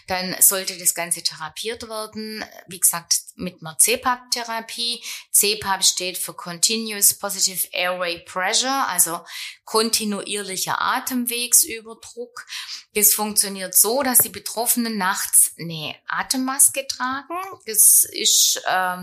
dann 0.07 0.35
sollte 0.39 0.77
das 0.77 0.95
Ganze 0.95 1.21
therapiert 1.21 1.87
werden. 1.87 2.43
Wie 2.67 2.79
gesagt, 2.79 3.13
mit 3.35 3.61
einer 3.61 3.77
CPAP-Therapie. 3.77 5.03
CPAP 5.31 5.83
steht 5.83 6.17
für 6.17 6.33
Continuous 6.33 7.13
Positive 7.13 7.67
Airway 7.71 8.19
Pressure, 8.19 8.87
also 8.87 9.19
kontinuierlicher 9.65 10.81
Atemwegsüberdruck. 10.81 12.45
Das 12.95 13.13
funktioniert 13.13 13.75
so, 13.75 14.01
dass 14.01 14.19
die 14.19 14.29
Betroffenen 14.29 14.97
nachts 14.97 15.51
eine 15.59 15.95
Atemmaske 16.07 16.87
tragen 16.87 17.37
das 17.67 18.05
ist, 18.11 18.61
äh, 18.65 18.97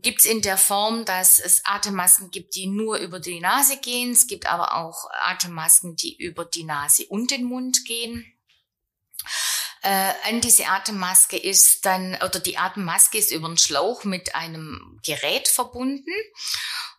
gibt 0.00 0.20
es 0.20 0.26
in 0.26 0.42
der 0.42 0.56
Form, 0.56 1.04
dass 1.04 1.38
es 1.38 1.64
Atemmasken 1.64 2.30
gibt, 2.30 2.54
die 2.54 2.66
nur 2.66 2.98
über 2.98 3.20
die 3.20 3.40
Nase 3.40 3.78
gehen. 3.78 4.12
Es 4.12 4.26
gibt 4.26 4.46
aber 4.46 4.74
auch 4.74 5.08
Atemmasken, 5.22 5.96
die 5.96 6.16
über 6.16 6.44
die 6.44 6.64
Nase 6.64 7.06
und 7.06 7.30
den 7.30 7.44
Mund 7.44 7.84
gehen. 7.84 8.32
Äh, 9.82 10.12
an 10.24 10.40
diese 10.40 10.66
Atemmaske 10.66 11.36
ist 11.36 11.86
dann, 11.86 12.14
oder 12.16 12.40
die 12.40 12.58
Atemmaske 12.58 13.16
ist 13.18 13.30
über 13.30 13.46
einen 13.46 13.58
Schlauch 13.58 14.04
mit 14.04 14.34
einem 14.34 15.00
Gerät 15.04 15.48
verbunden. 15.48 16.12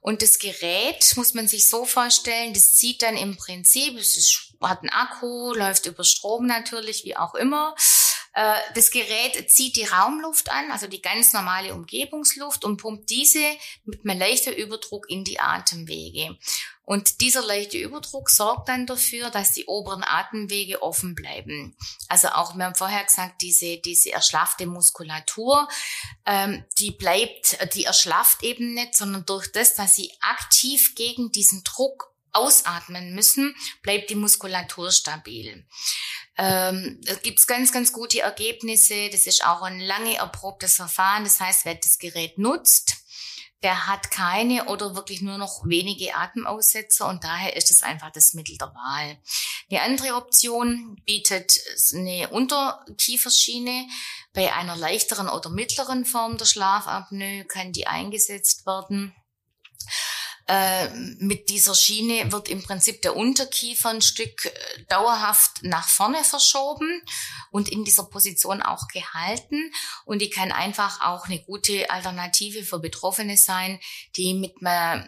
Und 0.02 0.22
das 0.22 0.40
Gerät 0.40 1.14
muss 1.18 1.34
man 1.34 1.48
sich 1.48 1.70
so 1.70 1.84
vorstellen, 1.84 2.54
das 2.54 2.76
zieht 2.76 3.02
dann 3.02 3.18
im 3.18 3.36
Prinzip, 3.36 3.98
es 3.98 4.16
ist, 4.16 4.54
hat 4.62 4.80
einen 4.80 4.90
Akku, 4.90 5.54
läuft 5.54 5.88
über 5.88 6.06
Strom 6.06 6.46
natürlich, 6.46 7.04
wie 7.04 7.18
auch 7.18 7.36
immer. 7.36 7.76
Äh, 8.34 8.56
das 8.76 8.92
Gerät 8.92 9.50
zieht 9.52 9.76
die 9.76 9.86
Raumluft 9.86 10.52
an, 10.52 10.72
also 10.72 10.88
die 10.88 11.02
ganz 11.02 11.34
normale 11.34 11.74
Umgebungsluft 11.74 12.64
und 12.64 12.78
pumpt 12.78 13.10
diese 13.10 13.44
mit 13.86 14.06
einem 14.06 14.20
leichten 14.20 14.54
Überdruck 14.54 15.10
in 15.10 15.24
die 15.24 15.40
Atemwege. 15.40 16.38
Und 16.90 17.22
dieser 17.22 17.46
leichte 17.46 17.78
Überdruck 17.78 18.32
sorgt 18.32 18.68
dann 18.68 18.88
dafür, 18.88 19.30
dass 19.30 19.54
die 19.54 19.66
oberen 19.66 20.04
Atemwege 20.04 20.82
offen 20.82 21.14
bleiben. 21.14 21.78
Also 22.08 22.30
auch, 22.30 22.56
wir 22.56 22.66
haben 22.66 22.74
vorher 22.74 23.04
gesagt, 23.04 23.44
diese, 23.44 23.78
diese 23.78 24.12
erschlaffte 24.12 24.66
Muskulatur, 24.66 25.68
ähm, 26.26 26.66
die 26.80 26.90
bleibt, 26.90 27.60
die 27.76 27.86
erschlafft 27.86 28.42
eben 28.42 28.74
nicht, 28.74 28.96
sondern 28.96 29.24
durch 29.26 29.52
das, 29.52 29.76
dass 29.76 29.96
sie 29.96 30.12
aktiv 30.20 30.96
gegen 30.96 31.32
diesen 31.32 31.64
Druck 31.64 32.10
ausatmen 32.32 33.14
müssen, 33.14 33.56
bleibt 33.82 34.10
die 34.10 34.16
Muskulatur 34.16 34.92
stabil. 34.92 35.68
Ähm, 36.42 37.02
da 37.04 37.16
gibt's 37.16 37.48
ganz, 37.48 37.74
ganz 37.74 37.92
gute 37.92 38.22
Ergebnisse. 38.22 39.10
Das 39.10 39.28
ist 39.28 39.46
auch 39.46 39.62
ein 39.62 39.82
lange 39.82 40.16
erprobtes 40.16 40.78
Verfahren. 40.78 41.26
Das 41.26 41.42
heißt, 41.42 41.66
wer 41.66 41.76
das 41.76 42.00
Gerät 42.00 42.38
nutzt, 42.38 42.96
der 43.62 43.88
hat 43.88 44.10
keine 44.10 44.66
oder 44.70 44.96
wirklich 44.96 45.22
nur 45.22 45.38
noch 45.38 45.66
wenige 45.66 46.16
Atemaussetzer 46.16 47.10
und 47.10 47.26
daher 47.26 47.58
ist 47.58 47.72
es 47.72 47.84
einfach 47.84 48.10
das 48.12 48.34
Mittel 48.34 48.58
der 48.58 48.74
Wahl. 48.74 49.18
Die 49.70 49.80
andere 49.80 50.16
Option 50.16 50.96
bietet 51.06 51.60
eine 51.94 52.30
Unterkieferschiene. 52.30 53.88
Bei 54.32 54.54
einer 54.54 54.78
leichteren 54.78 55.28
oder 55.28 55.50
mittleren 55.50 56.06
Form 56.06 56.38
der 56.38 56.46
Schlafapnoe 56.46 57.44
kann 57.50 57.74
die 57.74 57.86
eingesetzt 57.86 58.66
werden. 58.66 59.14
Äh, 60.52 60.90
mit 61.20 61.50
dieser 61.50 61.76
Schiene 61.76 62.32
wird 62.32 62.50
im 62.50 62.64
Prinzip 62.64 63.04
der 63.04 63.16
Unterkiefer 63.16 63.90
ein 63.90 64.02
Stück 64.02 64.46
äh, 64.46 64.84
dauerhaft 64.90 65.62
nach 65.62 65.88
vorne 65.88 66.24
verschoben 66.24 67.04
und 67.52 67.70
in 67.70 67.84
dieser 67.84 68.06
Position 68.06 68.64
auch 68.64 68.88
gehalten. 68.88 69.72
Und 70.06 70.24
die 70.24 70.32
kann 70.32 70.52
einfach 70.52 71.02
auch 71.02 71.28
eine 71.28 71.40
gute 71.44 71.92
Alternative 71.92 72.64
für 72.64 72.80
Betroffene 72.80 73.38
sein, 73.38 73.80
die 74.16 74.34
mit, 74.34 74.56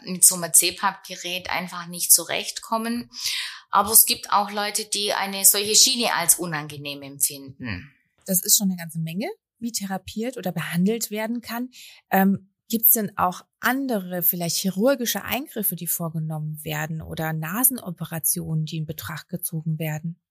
mit 0.06 0.24
so 0.24 0.36
einem 0.36 0.54
CPAP-Gerät 0.54 1.50
einfach 1.50 1.88
nicht 1.88 2.14
zurechtkommen. 2.14 3.10
Aber 3.72 3.94
es 3.94 4.06
gibt 4.06 4.32
auch 4.32 4.52
Leute, 4.52 4.86
die 4.86 5.12
eine 5.14 5.44
solche 5.44 5.76
Schiene 5.76 6.14
als 6.14 6.36
unangenehm 6.36 7.02
empfinden. 7.02 7.92
Das 8.28 8.44
ist 8.44 8.60
schon 8.60 8.68
eine 8.70 8.78
ganze 8.78 9.00
Menge, 9.00 9.28
wie 9.58 9.72
therapiert 9.72 10.38
oder 10.38 10.52
behandelt 10.52 11.10
werden 11.10 11.42
kann. 11.42 11.72
Ähm 12.12 12.51
Gibt 12.72 12.86
es 12.86 12.92
denn 12.92 13.18
auch 13.18 13.42
andere, 13.60 14.24
vielleicht 14.24 14.56
chirurgische 14.56 15.26
Eingriffe, 15.26 15.76
die 15.76 15.88
vorgenommen 15.88 16.64
werden 16.64 17.02
oder 17.02 17.34
Nasenoperationen, 17.34 18.64
die 18.64 18.78
in 18.78 18.86
Betracht 18.86 19.28
gezogen 19.28 19.78
werden? 19.78 20.22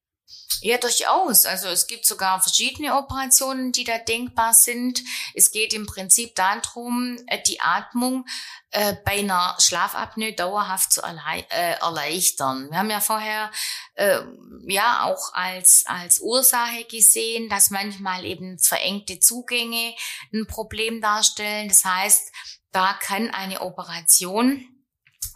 Ja, 0.63 0.77
durchaus. 0.77 1.47
Also 1.47 1.69
es 1.69 1.87
gibt 1.87 2.05
sogar 2.05 2.41
verschiedene 2.43 2.97
Operationen, 2.97 3.73
die 3.73 3.85
da 3.85 3.97
denkbar 3.97 4.53
sind. 4.53 5.03
Es 5.35 5.53
geht 5.53 5.73
im 5.73 5.87
Prinzip 5.87 6.35
darum, 6.35 7.17
äh, 7.29 7.43
die 7.47 7.61
Atmung 7.61 8.27
äh, 8.71 8.95
bei 9.05 9.21
einer 9.21 9.57
Schlafapnoe 9.59 10.35
dauerhaft 10.35 10.93
zu 10.93 11.03
äh, 11.03 11.73
erleichtern. 11.81 12.71
Wir 12.71 12.79
haben 12.79 12.91
ja 12.91 13.01
vorher 13.01 13.51
äh, 13.95 14.19
ja 14.67 15.05
auch 15.05 15.33
als, 15.33 15.85
als 15.87 16.21
Ursache 16.21 16.85
gesehen, 16.85 17.49
dass 17.49 17.71
manchmal 17.71 18.27
eben 18.27 18.59
verengte 18.59 19.19
Zugänge 19.19 19.95
ein 20.33 20.47
Problem 20.47 21.01
darstellen. 21.01 21.69
Das 21.69 21.87
heißt, 21.87 22.33
da 22.71 22.93
kann 22.93 23.31
eine 23.31 23.63
Operation 23.63 24.69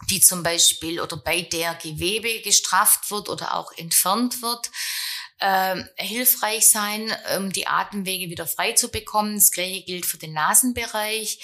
die 0.09 0.21
zum 0.21 0.43
Beispiel 0.43 0.99
oder 0.99 1.17
bei 1.17 1.41
der 1.41 1.75
Gewebe 1.75 2.41
gestrafft 2.41 3.11
wird 3.11 3.29
oder 3.29 3.55
auch 3.55 3.71
entfernt 3.77 4.41
wird, 4.41 4.71
äh, 5.39 5.83
hilfreich 5.97 6.67
sein, 6.67 7.11
um 7.37 7.51
die 7.51 7.67
Atemwege 7.67 8.29
wieder 8.29 8.47
frei 8.47 8.73
zu 8.73 8.89
bekommen. 8.89 9.35
Das 9.35 9.51
gleiche 9.51 9.83
gilt 9.83 10.05
für 10.05 10.17
den 10.17 10.33
Nasenbereich. 10.33 11.39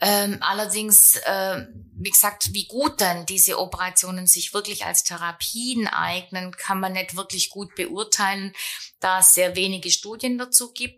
Ähm, 0.00 0.38
allerdings, 0.40 1.16
äh, 1.16 1.66
wie 1.96 2.10
gesagt, 2.10 2.52
wie 2.52 2.66
gut 2.66 3.00
dann 3.00 3.26
diese 3.26 3.58
Operationen 3.58 4.26
sich 4.26 4.54
wirklich 4.54 4.84
als 4.84 5.02
Therapien 5.02 5.88
eignen, 5.88 6.52
kann 6.52 6.78
man 6.78 6.92
nicht 6.92 7.16
wirklich 7.16 7.50
gut 7.50 7.74
beurteilen, 7.74 8.52
da 9.00 9.20
es 9.20 9.34
sehr 9.34 9.56
wenige 9.56 9.90
Studien 9.90 10.38
dazu 10.38 10.72
gibt. 10.72 10.97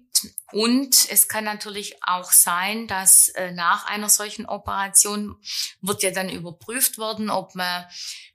Und 0.52 0.94
es 1.10 1.28
kann 1.28 1.44
natürlich 1.44 1.96
auch 2.02 2.30
sein, 2.32 2.86
dass 2.86 3.28
äh, 3.30 3.52
nach 3.52 3.86
einer 3.86 4.08
solchen 4.08 4.46
Operation 4.46 5.36
wird 5.80 6.02
ja 6.02 6.10
dann 6.10 6.28
überprüft 6.28 6.98
worden, 6.98 7.30
ob 7.30 7.54
man 7.54 7.86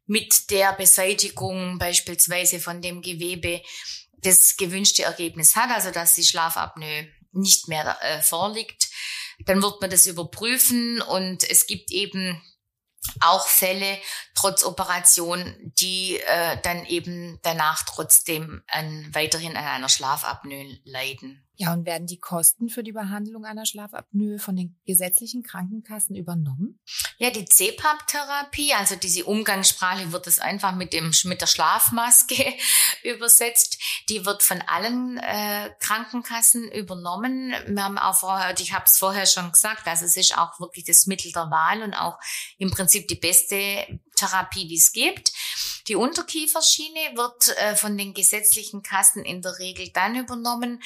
mit 0.06 0.50
der 0.52 0.74
Beseitigung 0.74 1.80
beispielsweise 1.80 2.60
von 2.60 2.82
dem 2.82 3.02
Gewebe 3.02 3.62
das 4.22 4.58
gewünschte 4.58 5.04
Ergebnis 5.04 5.56
hat, 5.56 5.70
also 5.72 5.92
dass 5.92 6.16
die 6.16 6.24
Schlafapnoe 6.24 7.08
nicht 7.32 7.68
mehr 7.68 7.98
äh, 8.02 8.22
vorliegt 8.22 8.90
dann 9.40 9.62
wird 9.62 9.82
man 9.82 9.90
das 9.90 10.08
überprüfen 10.08 11.02
und 11.02 11.50
es 11.50 11.68
gibt 11.68 11.92
eben 11.92 12.42
auch 13.20 13.48
Fälle 13.48 14.00
trotz 14.34 14.64
Operation, 14.64 15.56
die 15.80 16.18
äh, 16.18 16.60
dann 16.64 16.86
eben 16.86 17.40
danach 17.44 17.84
trotzdem 17.84 18.64
an, 18.68 19.08
weiterhin 19.14 19.56
an 19.56 19.66
einer 19.66 19.90
Schlafapnoe 19.90 20.80
leiden. 20.86 21.45
Ja, 21.58 21.74
und 21.74 21.86
werden 21.86 22.06
die 22.06 22.20
Kosten 22.20 22.68
für 22.68 22.84
die 22.84 22.92
Behandlung 22.92 23.46
einer 23.46 23.66
Schlafapnoe 23.66 24.40
von 24.40 24.56
den 24.56 24.78
gesetzlichen 24.86 25.42
Krankenkassen 25.42 26.16
übernommen? 26.16 26.80
Ja, 27.18 27.30
die 27.30 27.46
CPAP-Therapie, 27.46 28.74
also 28.74 28.96
diese 28.96 29.24
Umgangssprache 29.24 30.12
wird 30.12 30.28
es 30.28 30.40
einfach 30.40 30.76
mit 30.76 30.92
dem 30.92 31.14
mit 31.24 31.40
der 31.40 31.48
Schlafmaske 31.48 32.54
übersetzt. 33.04 33.82
Die 34.10 34.26
wird 34.26 34.44
von 34.44 34.62
allen 34.68 35.18
äh, 35.18 35.72
Krankenkassen 35.80 36.70
übernommen. 36.72 37.54
Wir 37.68 37.84
haben 37.84 37.98
auch 37.98 38.18
vorher, 38.18 38.54
ich 38.60 38.74
habe 38.74 38.86
es 38.86 38.98
vorher 38.98 39.26
schon 39.26 39.52
gesagt, 39.52 39.88
also 39.88 40.06
es 40.06 40.18
ist 40.18 40.38
auch 40.38 40.60
wirklich 40.60 40.86
das 40.86 41.08
Mittel 41.08 41.32
der 41.32 41.50
Wahl 41.52 41.84
und 41.84 41.94
auch 41.94 42.20
im 42.58 42.70
Prinzip 42.70 43.08
die 43.08 43.16
beste 43.16 43.56
Therapie, 44.16 44.68
die 44.68 44.76
es 44.76 44.92
gibt. 44.92 45.32
Die 45.88 45.96
Unterkieferschiene 45.96 47.16
wird 47.16 47.56
äh, 47.58 47.76
von 47.76 47.98
den 47.98 48.14
gesetzlichen 48.14 48.82
Kassen 48.82 49.24
in 49.24 49.42
der 49.42 49.60
Regel 49.60 49.90
dann 49.94 50.16
übernommen, 50.16 50.82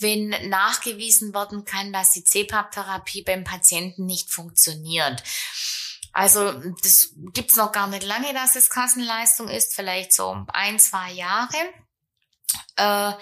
wenn 0.00 0.28
nachgewiesen 0.48 1.34
werden 1.34 1.64
kann, 1.64 1.92
dass 1.92 2.12
die 2.12 2.24
CPAP-Therapie 2.24 3.22
beim 3.22 3.44
Patienten 3.44 4.06
nicht 4.06 4.30
funktioniert. 4.30 5.22
Also 6.12 6.52
das 6.82 7.14
gibt's 7.32 7.56
noch 7.56 7.72
gar 7.72 7.86
nicht 7.86 8.02
lange, 8.02 8.32
dass 8.34 8.56
es 8.56 8.70
Kassenleistung 8.70 9.48
ist, 9.48 9.74
vielleicht 9.74 10.12
so 10.12 10.44
ein, 10.48 10.78
zwei 10.78 11.12
Jahre. 11.12 11.56
Äh, 12.76 13.12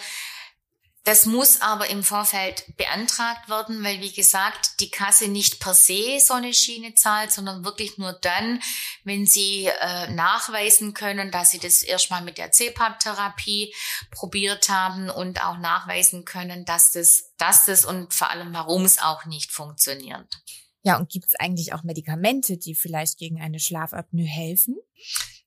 das 1.09 1.25
muss 1.25 1.63
aber 1.63 1.89
im 1.89 2.05
Vorfeld 2.05 2.67
beantragt 2.77 3.49
werden, 3.49 3.83
weil 3.83 4.03
wie 4.03 4.13
gesagt, 4.13 4.79
die 4.79 4.91
Kasse 4.91 5.29
nicht 5.29 5.59
per 5.59 5.73
se 5.73 6.21
so 6.21 6.35
eine 6.35 6.53
Schiene 6.53 6.93
zahlt, 6.93 7.33
sondern 7.33 7.65
wirklich 7.65 7.97
nur 7.97 8.13
dann, 8.13 8.61
wenn 9.05 9.25
sie 9.25 9.71
äh, 9.81 10.13
nachweisen 10.13 10.93
können, 10.93 11.31
dass 11.31 11.51
sie 11.51 11.61
das 11.61 11.83
erstmal 11.83 12.21
mit 12.21 12.37
der 12.37 12.53
CPAP-Therapie 12.53 13.75
probiert 14.11 14.69
haben 14.69 15.09
und 15.09 15.43
auch 15.43 15.57
nachweisen 15.57 16.27
können, 16.27 16.67
dass 16.67 16.91
das, 16.91 17.33
dass 17.39 17.65
das 17.65 17.87
und 17.87 18.13
vor 18.13 18.29
allem 18.29 18.53
warum 18.53 18.85
es 18.85 18.99
auch 18.99 19.25
nicht 19.25 19.51
funktioniert. 19.51 20.43
Ja, 20.83 20.99
und 20.99 21.09
gibt 21.09 21.25
es 21.25 21.41
eigentlich 21.41 21.73
auch 21.73 21.85
Medikamente, 21.85 22.59
die 22.59 22.75
vielleicht 22.75 23.17
gegen 23.17 23.41
eine 23.41 23.61
Schlafapnoe 23.61 24.27
helfen? 24.27 24.77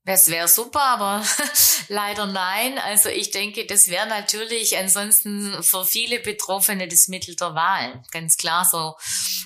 Das 0.04 0.30
wäre 0.30 0.48
super, 0.48 0.82
aber 0.82 1.24
leider 1.88 2.26
nein. 2.26 2.80
Also 2.80 3.10
ich 3.10 3.30
denke, 3.30 3.68
das 3.68 3.88
wäre 3.90 4.08
natürlich 4.08 4.78
ansonsten 4.78 5.62
für 5.62 5.86
viele 5.86 6.20
Betroffene 6.20 6.88
das 6.88 7.08
Mittel 7.08 7.36
der 7.36 7.54
Wahl. 7.54 8.04
Ganz 8.12 8.38
klar 8.38 8.66
so 8.66 8.96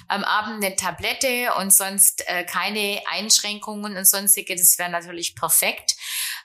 am 0.07 0.23
Abend 0.23 0.63
eine 0.63 0.75
Tablette 0.75 1.53
und 1.59 1.73
sonst 1.73 2.23
äh, 2.27 2.45
keine 2.45 3.01
Einschränkungen 3.11 3.97
und 3.97 4.07
sonstige, 4.07 4.55
das 4.55 4.77
wäre 4.77 4.89
natürlich 4.89 5.35
perfekt 5.35 5.95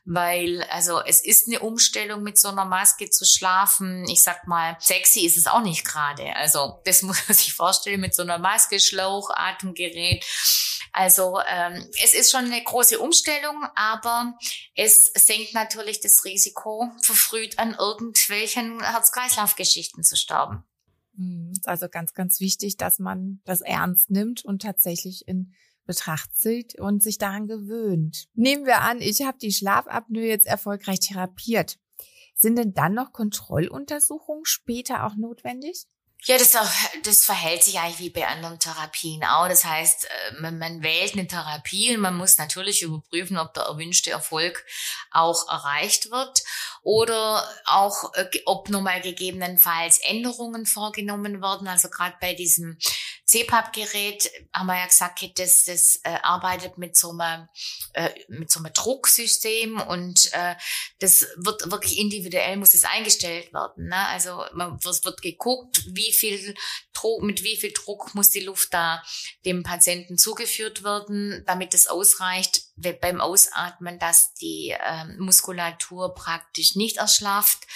weil 0.04 0.62
also 0.70 1.00
es 1.00 1.24
ist 1.24 1.46
eine 1.46 1.60
Umstellung 1.60 2.22
mit 2.22 2.38
so 2.38 2.48
einer 2.48 2.64
Maske 2.64 3.10
zu 3.10 3.24
schlafen. 3.24 4.08
Ich 4.08 4.22
sag 4.22 4.46
mal, 4.46 4.76
sexy 4.80 5.20
ist 5.20 5.36
es 5.36 5.46
auch 5.46 5.62
nicht 5.62 5.84
gerade. 5.84 6.34
Also 6.36 6.80
das 6.84 7.02
muss 7.02 7.28
man 7.28 7.36
sich 7.36 7.52
vorstellen 7.52 8.00
mit 8.00 8.14
so 8.14 8.22
einer 8.22 8.38
Maske, 8.38 8.80
Schlauch, 8.80 9.30
Atemgerät. 9.30 10.24
Also 10.92 11.38
ähm, 11.48 11.86
es 12.02 12.14
ist 12.14 12.30
schon 12.30 12.46
eine 12.46 12.62
große 12.62 12.98
Umstellung, 12.98 13.64
aber 13.74 14.36
es 14.74 15.06
senkt 15.06 15.54
natürlich 15.54 16.00
das 16.00 16.24
Risiko, 16.24 16.90
verfrüht 17.02 17.58
an 17.58 17.74
irgendwelchen 17.78 18.82
Herz-Kreislauf-Geschichten 18.82 20.02
zu 20.02 20.16
sterben. 20.16 20.64
Hm, 21.16 21.52
also 21.64 21.88
ganz, 21.88 22.14
ganz 22.14 22.40
wichtig, 22.40 22.76
dass 22.76 22.98
man 22.98 23.40
das 23.44 23.60
ernst 23.60 24.10
nimmt 24.10 24.44
und 24.44 24.62
tatsächlich 24.62 25.28
in 25.28 25.54
Betracht 25.86 26.36
zieht 26.36 26.78
und 26.78 27.02
sich 27.02 27.18
daran 27.18 27.46
gewöhnt. 27.46 28.28
Nehmen 28.34 28.64
wir 28.64 28.80
an, 28.82 29.00
ich 29.00 29.22
habe 29.22 29.38
die 29.38 29.52
Schlafapnoe 29.52 30.26
jetzt 30.26 30.46
erfolgreich 30.46 31.00
therapiert. 31.00 31.78
Sind 32.34 32.56
denn 32.56 32.72
dann 32.72 32.94
noch 32.94 33.12
Kontrolluntersuchungen 33.12 34.44
später 34.44 35.04
auch 35.04 35.16
notwendig? 35.16 35.86
Ja, 36.24 36.36
das, 36.36 36.56
das 37.02 37.24
verhält 37.24 37.64
sich 37.64 37.78
eigentlich 37.78 37.98
wie 37.98 38.10
bei 38.10 38.26
anderen 38.26 38.58
Therapien 38.58 39.24
auch. 39.24 39.48
Das 39.48 39.64
heißt, 39.64 40.04
äh, 40.04 40.40
man, 40.40 40.58
man 40.58 40.82
wählt 40.82 41.14
eine 41.14 41.26
Therapie 41.26 41.94
und 41.94 42.02
man 42.02 42.16
muss 42.16 42.36
natürlich 42.36 42.82
überprüfen, 42.82 43.38
ob 43.38 43.54
der 43.54 43.64
erwünschte 43.64 44.10
Erfolg 44.10 44.64
auch 45.10 45.48
erreicht 45.48 46.10
wird 46.10 46.42
oder 46.82 47.48
auch, 47.64 48.12
äh, 48.14 48.26
ob 48.44 48.68
nochmal 48.68 49.00
gegebenenfalls 49.00 49.98
Änderungen 49.98 50.66
vorgenommen 50.66 51.40
werden. 51.40 51.68
Also 51.68 51.88
gerade 51.88 52.16
bei 52.20 52.34
diesem 52.34 52.78
CPAP-Gerät 53.30 54.28
haben 54.52 54.66
wir 54.66 54.76
ja 54.76 54.86
gesagt, 54.86 55.38
das, 55.38 55.64
das 55.64 56.00
äh, 56.02 56.18
arbeitet 56.22 56.78
mit 56.78 56.96
so 56.96 57.10
einem 57.10 57.48
äh, 57.92 58.10
mit 58.28 58.50
so 58.50 58.58
einem 58.58 58.72
Drucksystem 58.72 59.80
und 59.80 60.32
äh, 60.32 60.56
das 60.98 61.26
wird 61.36 61.70
wirklich 61.70 61.98
individuell 61.98 62.56
muss 62.56 62.74
es 62.74 62.84
eingestellt 62.84 63.52
werden. 63.52 63.86
Ne? 63.86 64.06
Also 64.08 64.44
man, 64.54 64.78
es 64.84 65.04
wird 65.04 65.22
geguckt, 65.22 65.84
wie 65.94 66.12
viel 66.12 66.56
Druck, 66.92 67.22
mit 67.22 67.44
wie 67.44 67.56
viel 67.56 67.72
Druck 67.72 68.14
muss 68.14 68.30
die 68.30 68.40
Luft 68.40 68.74
da 68.74 69.02
dem 69.44 69.62
Patienten 69.62 70.18
zugeführt 70.18 70.82
werden, 70.82 71.44
damit 71.46 71.72
es 71.74 71.86
ausreicht 71.86 72.62
beim 73.00 73.20
Ausatmen, 73.20 73.98
dass 73.98 74.34
die 74.34 74.70
äh, 74.70 75.04
Muskulatur 75.18 76.14
praktisch 76.14 76.76
nicht 76.76 76.98
erschlafft. 76.98 77.66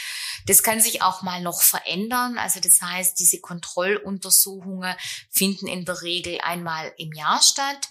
Das 0.47 0.63
kann 0.63 0.81
sich 0.81 1.03
auch 1.03 1.23
mal 1.23 1.41
noch 1.41 1.63
verändern. 1.63 2.39
Also 2.39 2.61
das 2.61 2.81
heißt, 2.81 3.19
diese 3.19 3.41
Kontrolluntersuchungen 3.41 4.95
finden 5.31 5.67
in 5.67 5.85
der 5.85 6.03
Regel 6.03 6.41
einmal 6.43 6.93
im 6.99 7.13
Jahr 7.13 7.43
statt. 7.43 7.89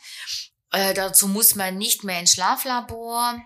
Äh, 0.72 0.94
dazu 0.94 1.28
muss 1.28 1.56
man 1.56 1.78
nicht 1.78 2.04
mehr 2.04 2.20
ins 2.20 2.34
Schlaflabor. 2.34 3.42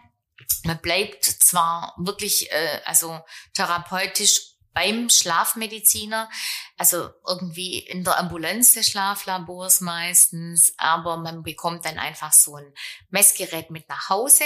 Man 0.64 0.82
bleibt 0.82 1.26
zwar 1.26 1.94
wirklich, 1.98 2.52
äh, 2.52 2.82
also 2.86 3.20
therapeutisch 3.54 4.57
beim 4.78 5.10
Schlafmediziner, 5.10 6.30
also 6.78 7.10
irgendwie 7.28 7.80
in 7.80 8.04
der 8.04 8.20
Ambulanz 8.20 8.76
des 8.76 8.88
Schlaflabors 8.90 9.82
meistens, 9.82 10.72
aber 10.78 11.18
man 11.18 11.42
bekommt 11.42 11.84
dann 11.86 11.98
einfach 11.98 12.32
so 12.32 12.58
ein 12.58 12.74
Messgerät 13.10 13.72
mit 13.72 13.90
nach 13.90 14.10
Hause. 14.10 14.44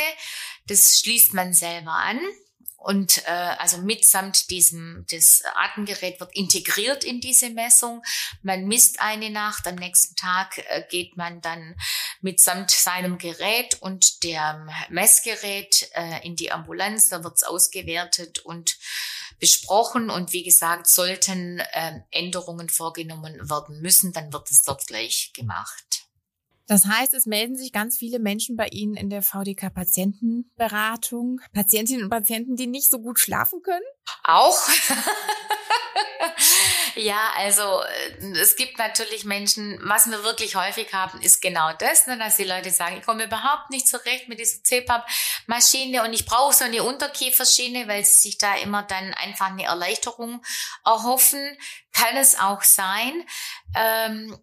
Das 0.67 0.99
schließt 0.99 1.33
man 1.33 1.53
selber 1.53 1.91
an 1.91 2.21
und 2.77 3.27
äh, 3.27 3.31
also 3.31 3.79
mitsamt 3.79 4.49
diesem 4.49 5.05
das 5.11 5.43
Atemgerät 5.53 6.21
wird 6.21 6.33
integriert 6.33 7.03
in 7.03 7.19
diese 7.19 7.49
Messung. 7.49 8.01
Man 8.41 8.63
misst 8.67 9.01
eine 9.01 9.31
Nacht, 9.31 9.67
am 9.67 9.75
nächsten 9.75 10.15
Tag 10.15 10.59
äh, 10.69 10.85
geht 10.89 11.17
man 11.17 11.41
dann 11.41 11.75
mitsamt 12.21 12.71
seinem 12.71 13.17
Gerät 13.17 13.81
und 13.81 14.23
der 14.23 14.65
Messgerät 14.89 15.89
äh, 15.93 16.25
in 16.25 16.37
die 16.37 16.53
Ambulanz. 16.53 17.09
Da 17.09 17.21
wird's 17.21 17.43
ausgewertet 17.43 18.39
und 18.39 18.77
besprochen 19.41 20.09
und 20.09 20.31
wie 20.31 20.43
gesagt, 20.43 20.87
sollten 20.87 21.59
äh, 21.59 21.99
Änderungen 22.11 22.69
vorgenommen 22.69 23.49
werden 23.49 23.81
müssen, 23.81 24.13
dann 24.13 24.31
wird 24.31 24.49
es 24.49 24.63
dort 24.63 24.87
gleich 24.87 25.33
gemacht. 25.33 26.05
Das 26.67 26.85
heißt, 26.85 27.13
es 27.15 27.25
melden 27.25 27.57
sich 27.57 27.73
ganz 27.73 27.97
viele 27.97 28.19
Menschen 28.19 28.55
bei 28.55 28.67
Ihnen 28.67 28.95
in 28.95 29.09
der 29.09 29.23
VDK-Patientenberatung, 29.23 31.41
Patientinnen 31.53 32.03
und 32.03 32.09
Patienten, 32.09 32.55
die 32.55 32.67
nicht 32.67 32.89
so 32.89 32.99
gut 32.99 33.19
schlafen 33.19 33.61
können? 33.61 33.83
Auch. 34.23 34.57
ja, 36.95 37.31
also 37.37 37.81
äh, 38.21 38.39
es 38.39 38.55
gibt 38.55 38.77
natürlich 38.77 39.25
Menschen, 39.25 39.79
was 39.81 40.09
wir 40.09 40.23
wirklich 40.23 40.55
häufig 40.55 40.93
haben, 40.93 41.21
ist 41.21 41.41
genau 41.41 41.71
das, 41.73 42.07
ne, 42.07 42.17
dass 42.17 42.37
die 42.37 42.43
Leute 42.43 42.71
sagen, 42.71 42.97
ich 42.97 43.05
komme 43.05 43.25
überhaupt 43.25 43.69
nicht 43.69 43.87
zurecht 43.87 44.27
mit 44.27 44.39
dieser 44.39 44.63
CPAP-Maschine 44.63 46.03
und 46.03 46.13
ich 46.13 46.25
brauche 46.25 46.53
so 46.53 46.63
eine 46.63 46.83
Unterkieferschiene, 46.83 47.87
weil 47.87 48.03
sie 48.05 48.29
sich 48.29 48.37
da 48.37 48.55
immer 48.55 48.83
dann 48.83 49.13
einfach 49.15 49.47
eine 49.47 49.63
Erleichterung 49.63 50.43
erhoffen. 50.85 51.57
Kann 51.93 52.15
es 52.17 52.39
auch 52.39 52.63
sein. 52.63 53.25
Ähm, 53.75 54.37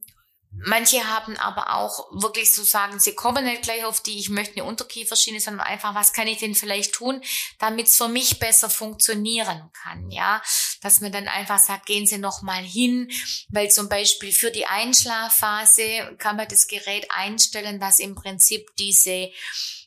Manche 0.51 1.05
haben 1.07 1.37
aber 1.37 1.75
auch 1.75 2.09
wirklich 2.11 2.53
so 2.53 2.65
sagen, 2.65 2.99
sie 2.99 3.15
kommen 3.15 3.45
nicht 3.45 3.63
gleich 3.63 3.85
auf 3.85 4.03
die, 4.03 4.19
ich 4.19 4.29
möchte 4.29 4.55
eine 4.55 4.65
Unterkieferschiene, 4.65 5.41
sondern 5.41 5.67
einfach, 5.67 5.95
was 5.95 6.13
kann 6.13 6.27
ich 6.27 6.39
denn 6.39 6.55
vielleicht 6.55 6.95
tun, 6.95 7.23
damit 7.59 7.87
es 7.87 7.97
für 7.97 8.09
mich 8.09 8.39
besser 8.39 8.69
funktionieren 8.71 9.71
kann, 9.73 10.11
ja? 10.11 10.43
Dass 10.81 11.01
man 11.01 11.13
dann 11.13 11.29
einfach 11.29 11.59
sagt, 11.59 11.87
gehen 11.87 12.07
Sie 12.07 12.19
noch 12.19 12.43
mal 12.43 12.63
hin, 12.63 13.11
weil 13.51 13.71
zum 13.71 13.89
Beispiel 13.89 14.33
für 14.33 14.51
die 14.51 14.67
Einschlafphase 14.67 16.17
kann 16.19 16.37
man 16.37 16.49
das 16.49 16.67
Gerät 16.67 17.07
einstellen, 17.11 17.79
dass 17.79 17.99
im 17.99 18.15
Prinzip 18.15 18.75
diese 18.79 19.31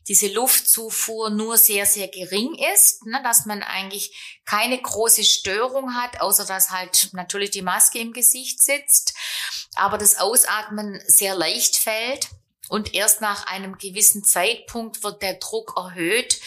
diese 0.07 0.27
Luftzufuhr 0.27 1.29
nur 1.29 1.57
sehr, 1.57 1.85
sehr 1.85 2.07
gering 2.07 2.55
ist, 2.73 3.05
ne, 3.05 3.21
dass 3.23 3.45
man 3.45 3.63
eigentlich 3.63 4.41
keine 4.45 4.81
große 4.81 5.23
Störung 5.23 5.93
hat, 5.95 6.21
außer 6.21 6.45
dass 6.45 6.71
halt 6.71 7.09
natürlich 7.13 7.51
die 7.51 7.61
Maske 7.61 7.99
im 7.99 8.13
Gesicht 8.13 8.61
sitzt, 8.61 9.13
aber 9.75 9.97
das 9.97 10.17
Ausatmen 10.17 11.01
sehr 11.07 11.35
leicht 11.35 11.77
fällt 11.77 12.29
und 12.69 12.93
erst 12.93 13.21
nach 13.21 13.47
einem 13.47 13.77
gewissen 13.77 14.23
Zeitpunkt 14.23 15.03
wird 15.03 15.21
der 15.21 15.35
Druck 15.35 15.73
erhöht 15.77 16.39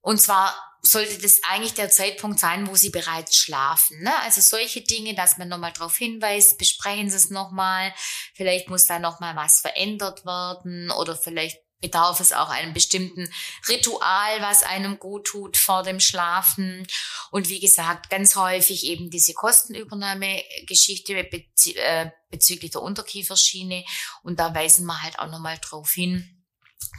und 0.00 0.20
zwar 0.20 0.54
sollte 0.82 1.16
das 1.18 1.40
eigentlich 1.44 1.74
der 1.74 1.90
Zeitpunkt 1.90 2.40
sein, 2.40 2.66
wo 2.66 2.74
sie 2.74 2.90
bereits 2.90 3.36
schlafen. 3.36 4.02
Ne? 4.02 4.12
Also 4.22 4.40
solche 4.40 4.80
Dinge, 4.80 5.14
dass 5.14 5.38
man 5.38 5.48
nochmal 5.48 5.72
darauf 5.72 5.96
hinweist, 5.96 6.58
besprechen 6.58 7.08
Sie 7.08 7.16
es 7.16 7.30
nochmal, 7.30 7.94
vielleicht 8.34 8.68
muss 8.68 8.86
da 8.86 8.98
nochmal 8.98 9.36
was 9.36 9.60
verändert 9.60 10.26
werden 10.26 10.90
oder 10.90 11.16
vielleicht 11.16 11.61
bedarf 11.82 12.20
es 12.20 12.32
auch 12.32 12.48
einem 12.48 12.72
bestimmten 12.72 13.28
Ritual, 13.68 14.40
was 14.40 14.62
einem 14.62 14.98
gut 14.98 15.26
tut 15.26 15.58
vor 15.58 15.82
dem 15.82 16.00
Schlafen. 16.00 16.86
Und 17.30 17.50
wie 17.50 17.60
gesagt, 17.60 18.08
ganz 18.08 18.36
häufig 18.36 18.86
eben 18.86 19.10
diese 19.10 19.34
Kostenübernahmegeschichte 19.34 21.24
bezü 21.24 21.72
äh, 21.72 22.10
bezüglich 22.30 22.70
der 22.70 22.80
Unterkieferschiene. 22.80 23.84
Und 24.22 24.40
da 24.40 24.54
weisen 24.54 24.86
wir 24.86 25.02
halt 25.02 25.18
auch 25.18 25.28
nochmal 25.28 25.58
drauf 25.60 25.90
hin, 25.90 26.42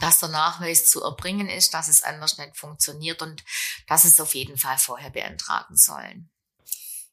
dass 0.00 0.20
der 0.20 0.28
Nachweis 0.28 0.88
zu 0.88 1.02
erbringen 1.02 1.48
ist, 1.48 1.74
dass 1.74 1.88
es 1.88 2.02
anders 2.02 2.38
nicht 2.38 2.56
funktioniert 2.56 3.20
und 3.20 3.42
dass 3.88 4.04
es 4.04 4.20
auf 4.20 4.34
jeden 4.36 4.56
Fall 4.56 4.78
vorher 4.78 5.10
beantragen 5.10 5.76
sollen. 5.76 6.30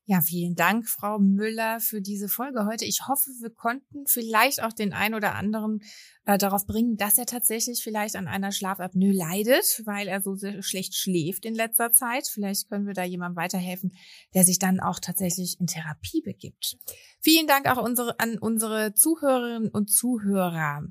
Ja, 0.05 0.19
vielen 0.19 0.55
Dank, 0.55 0.89
Frau 0.89 1.19
Müller, 1.19 1.79
für 1.79 2.01
diese 2.01 2.27
Folge 2.27 2.65
heute. 2.65 2.85
Ich 2.85 3.07
hoffe, 3.07 3.29
wir 3.39 3.49
konnten 3.49 4.07
vielleicht 4.07 4.61
auch 4.61 4.73
den 4.73 4.93
ein 4.93 5.13
oder 5.13 5.35
anderen 5.35 5.83
äh, 6.31 6.37
darauf 6.37 6.65
bringen, 6.65 6.97
dass 6.97 7.17
er 7.17 7.25
tatsächlich 7.25 7.83
vielleicht 7.83 8.15
an 8.15 8.27
einer 8.27 8.51
Schlafapnoe 8.51 9.11
leidet, 9.11 9.81
weil 9.85 10.07
er 10.07 10.21
so 10.21 10.35
schlecht 10.61 10.95
schläft 10.95 11.45
in 11.45 11.55
letzter 11.55 11.91
Zeit. 11.91 12.27
Vielleicht 12.27 12.69
können 12.69 12.87
wir 12.87 12.93
da 12.93 13.03
jemandem 13.03 13.35
weiterhelfen, 13.35 13.91
der 14.33 14.43
sich 14.43 14.59
dann 14.59 14.79
auch 14.79 14.99
tatsächlich 14.99 15.59
in 15.59 15.67
Therapie 15.67 16.21
begibt. 16.21 16.77
Vielen 17.19 17.47
Dank 17.47 17.67
auch 17.67 17.83
unsere, 17.83 18.19
an 18.19 18.37
unsere 18.39 18.93
Zuhörerinnen 18.93 19.69
und 19.69 19.91
Zuhörer. 19.91 20.83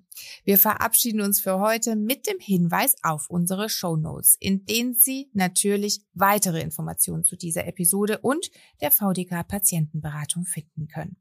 Wir 0.45 0.59
verabschieden 0.59 1.21
uns 1.21 1.41
für 1.41 1.59
heute 1.59 1.97
mit 1.97 2.27
dem 2.27 2.39
Hinweis 2.39 2.95
auf 3.03 3.29
unsere 3.31 3.69
Show 3.69 3.97
Notes, 3.97 4.37
in 4.39 4.65
denen 4.65 4.95
Sie 4.95 5.31
natürlich 5.33 6.03
weitere 6.15 6.61
Informationen 6.61 7.25
zu 7.25 7.37
dieser 7.37 7.67
Episode 7.67 8.19
und 8.19 8.51
der 8.81 8.91
VDK 8.91 9.43
Patientenberatung 9.47 10.45
finden 10.45 10.87
können. 10.87 11.17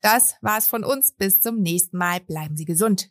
Das 0.00 0.36
war's 0.40 0.66
von 0.66 0.84
uns. 0.84 1.12
Bis 1.12 1.40
zum 1.40 1.60
nächsten 1.60 1.98
Mal. 1.98 2.20
Bleiben 2.20 2.56
Sie 2.56 2.64
gesund. 2.64 3.10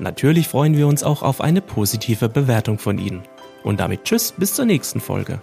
Natürlich 0.00 0.48
freuen 0.48 0.78
wir 0.78 0.86
uns 0.86 1.02
auch 1.02 1.22
auf 1.22 1.42
eine 1.42 1.60
positive 1.60 2.30
Bewertung 2.30 2.78
von 2.78 2.98
Ihnen. 2.98 3.22
Und 3.62 3.80
damit 3.80 4.04
Tschüss, 4.04 4.32
bis 4.32 4.54
zur 4.54 4.64
nächsten 4.64 5.00
Folge. 5.00 5.40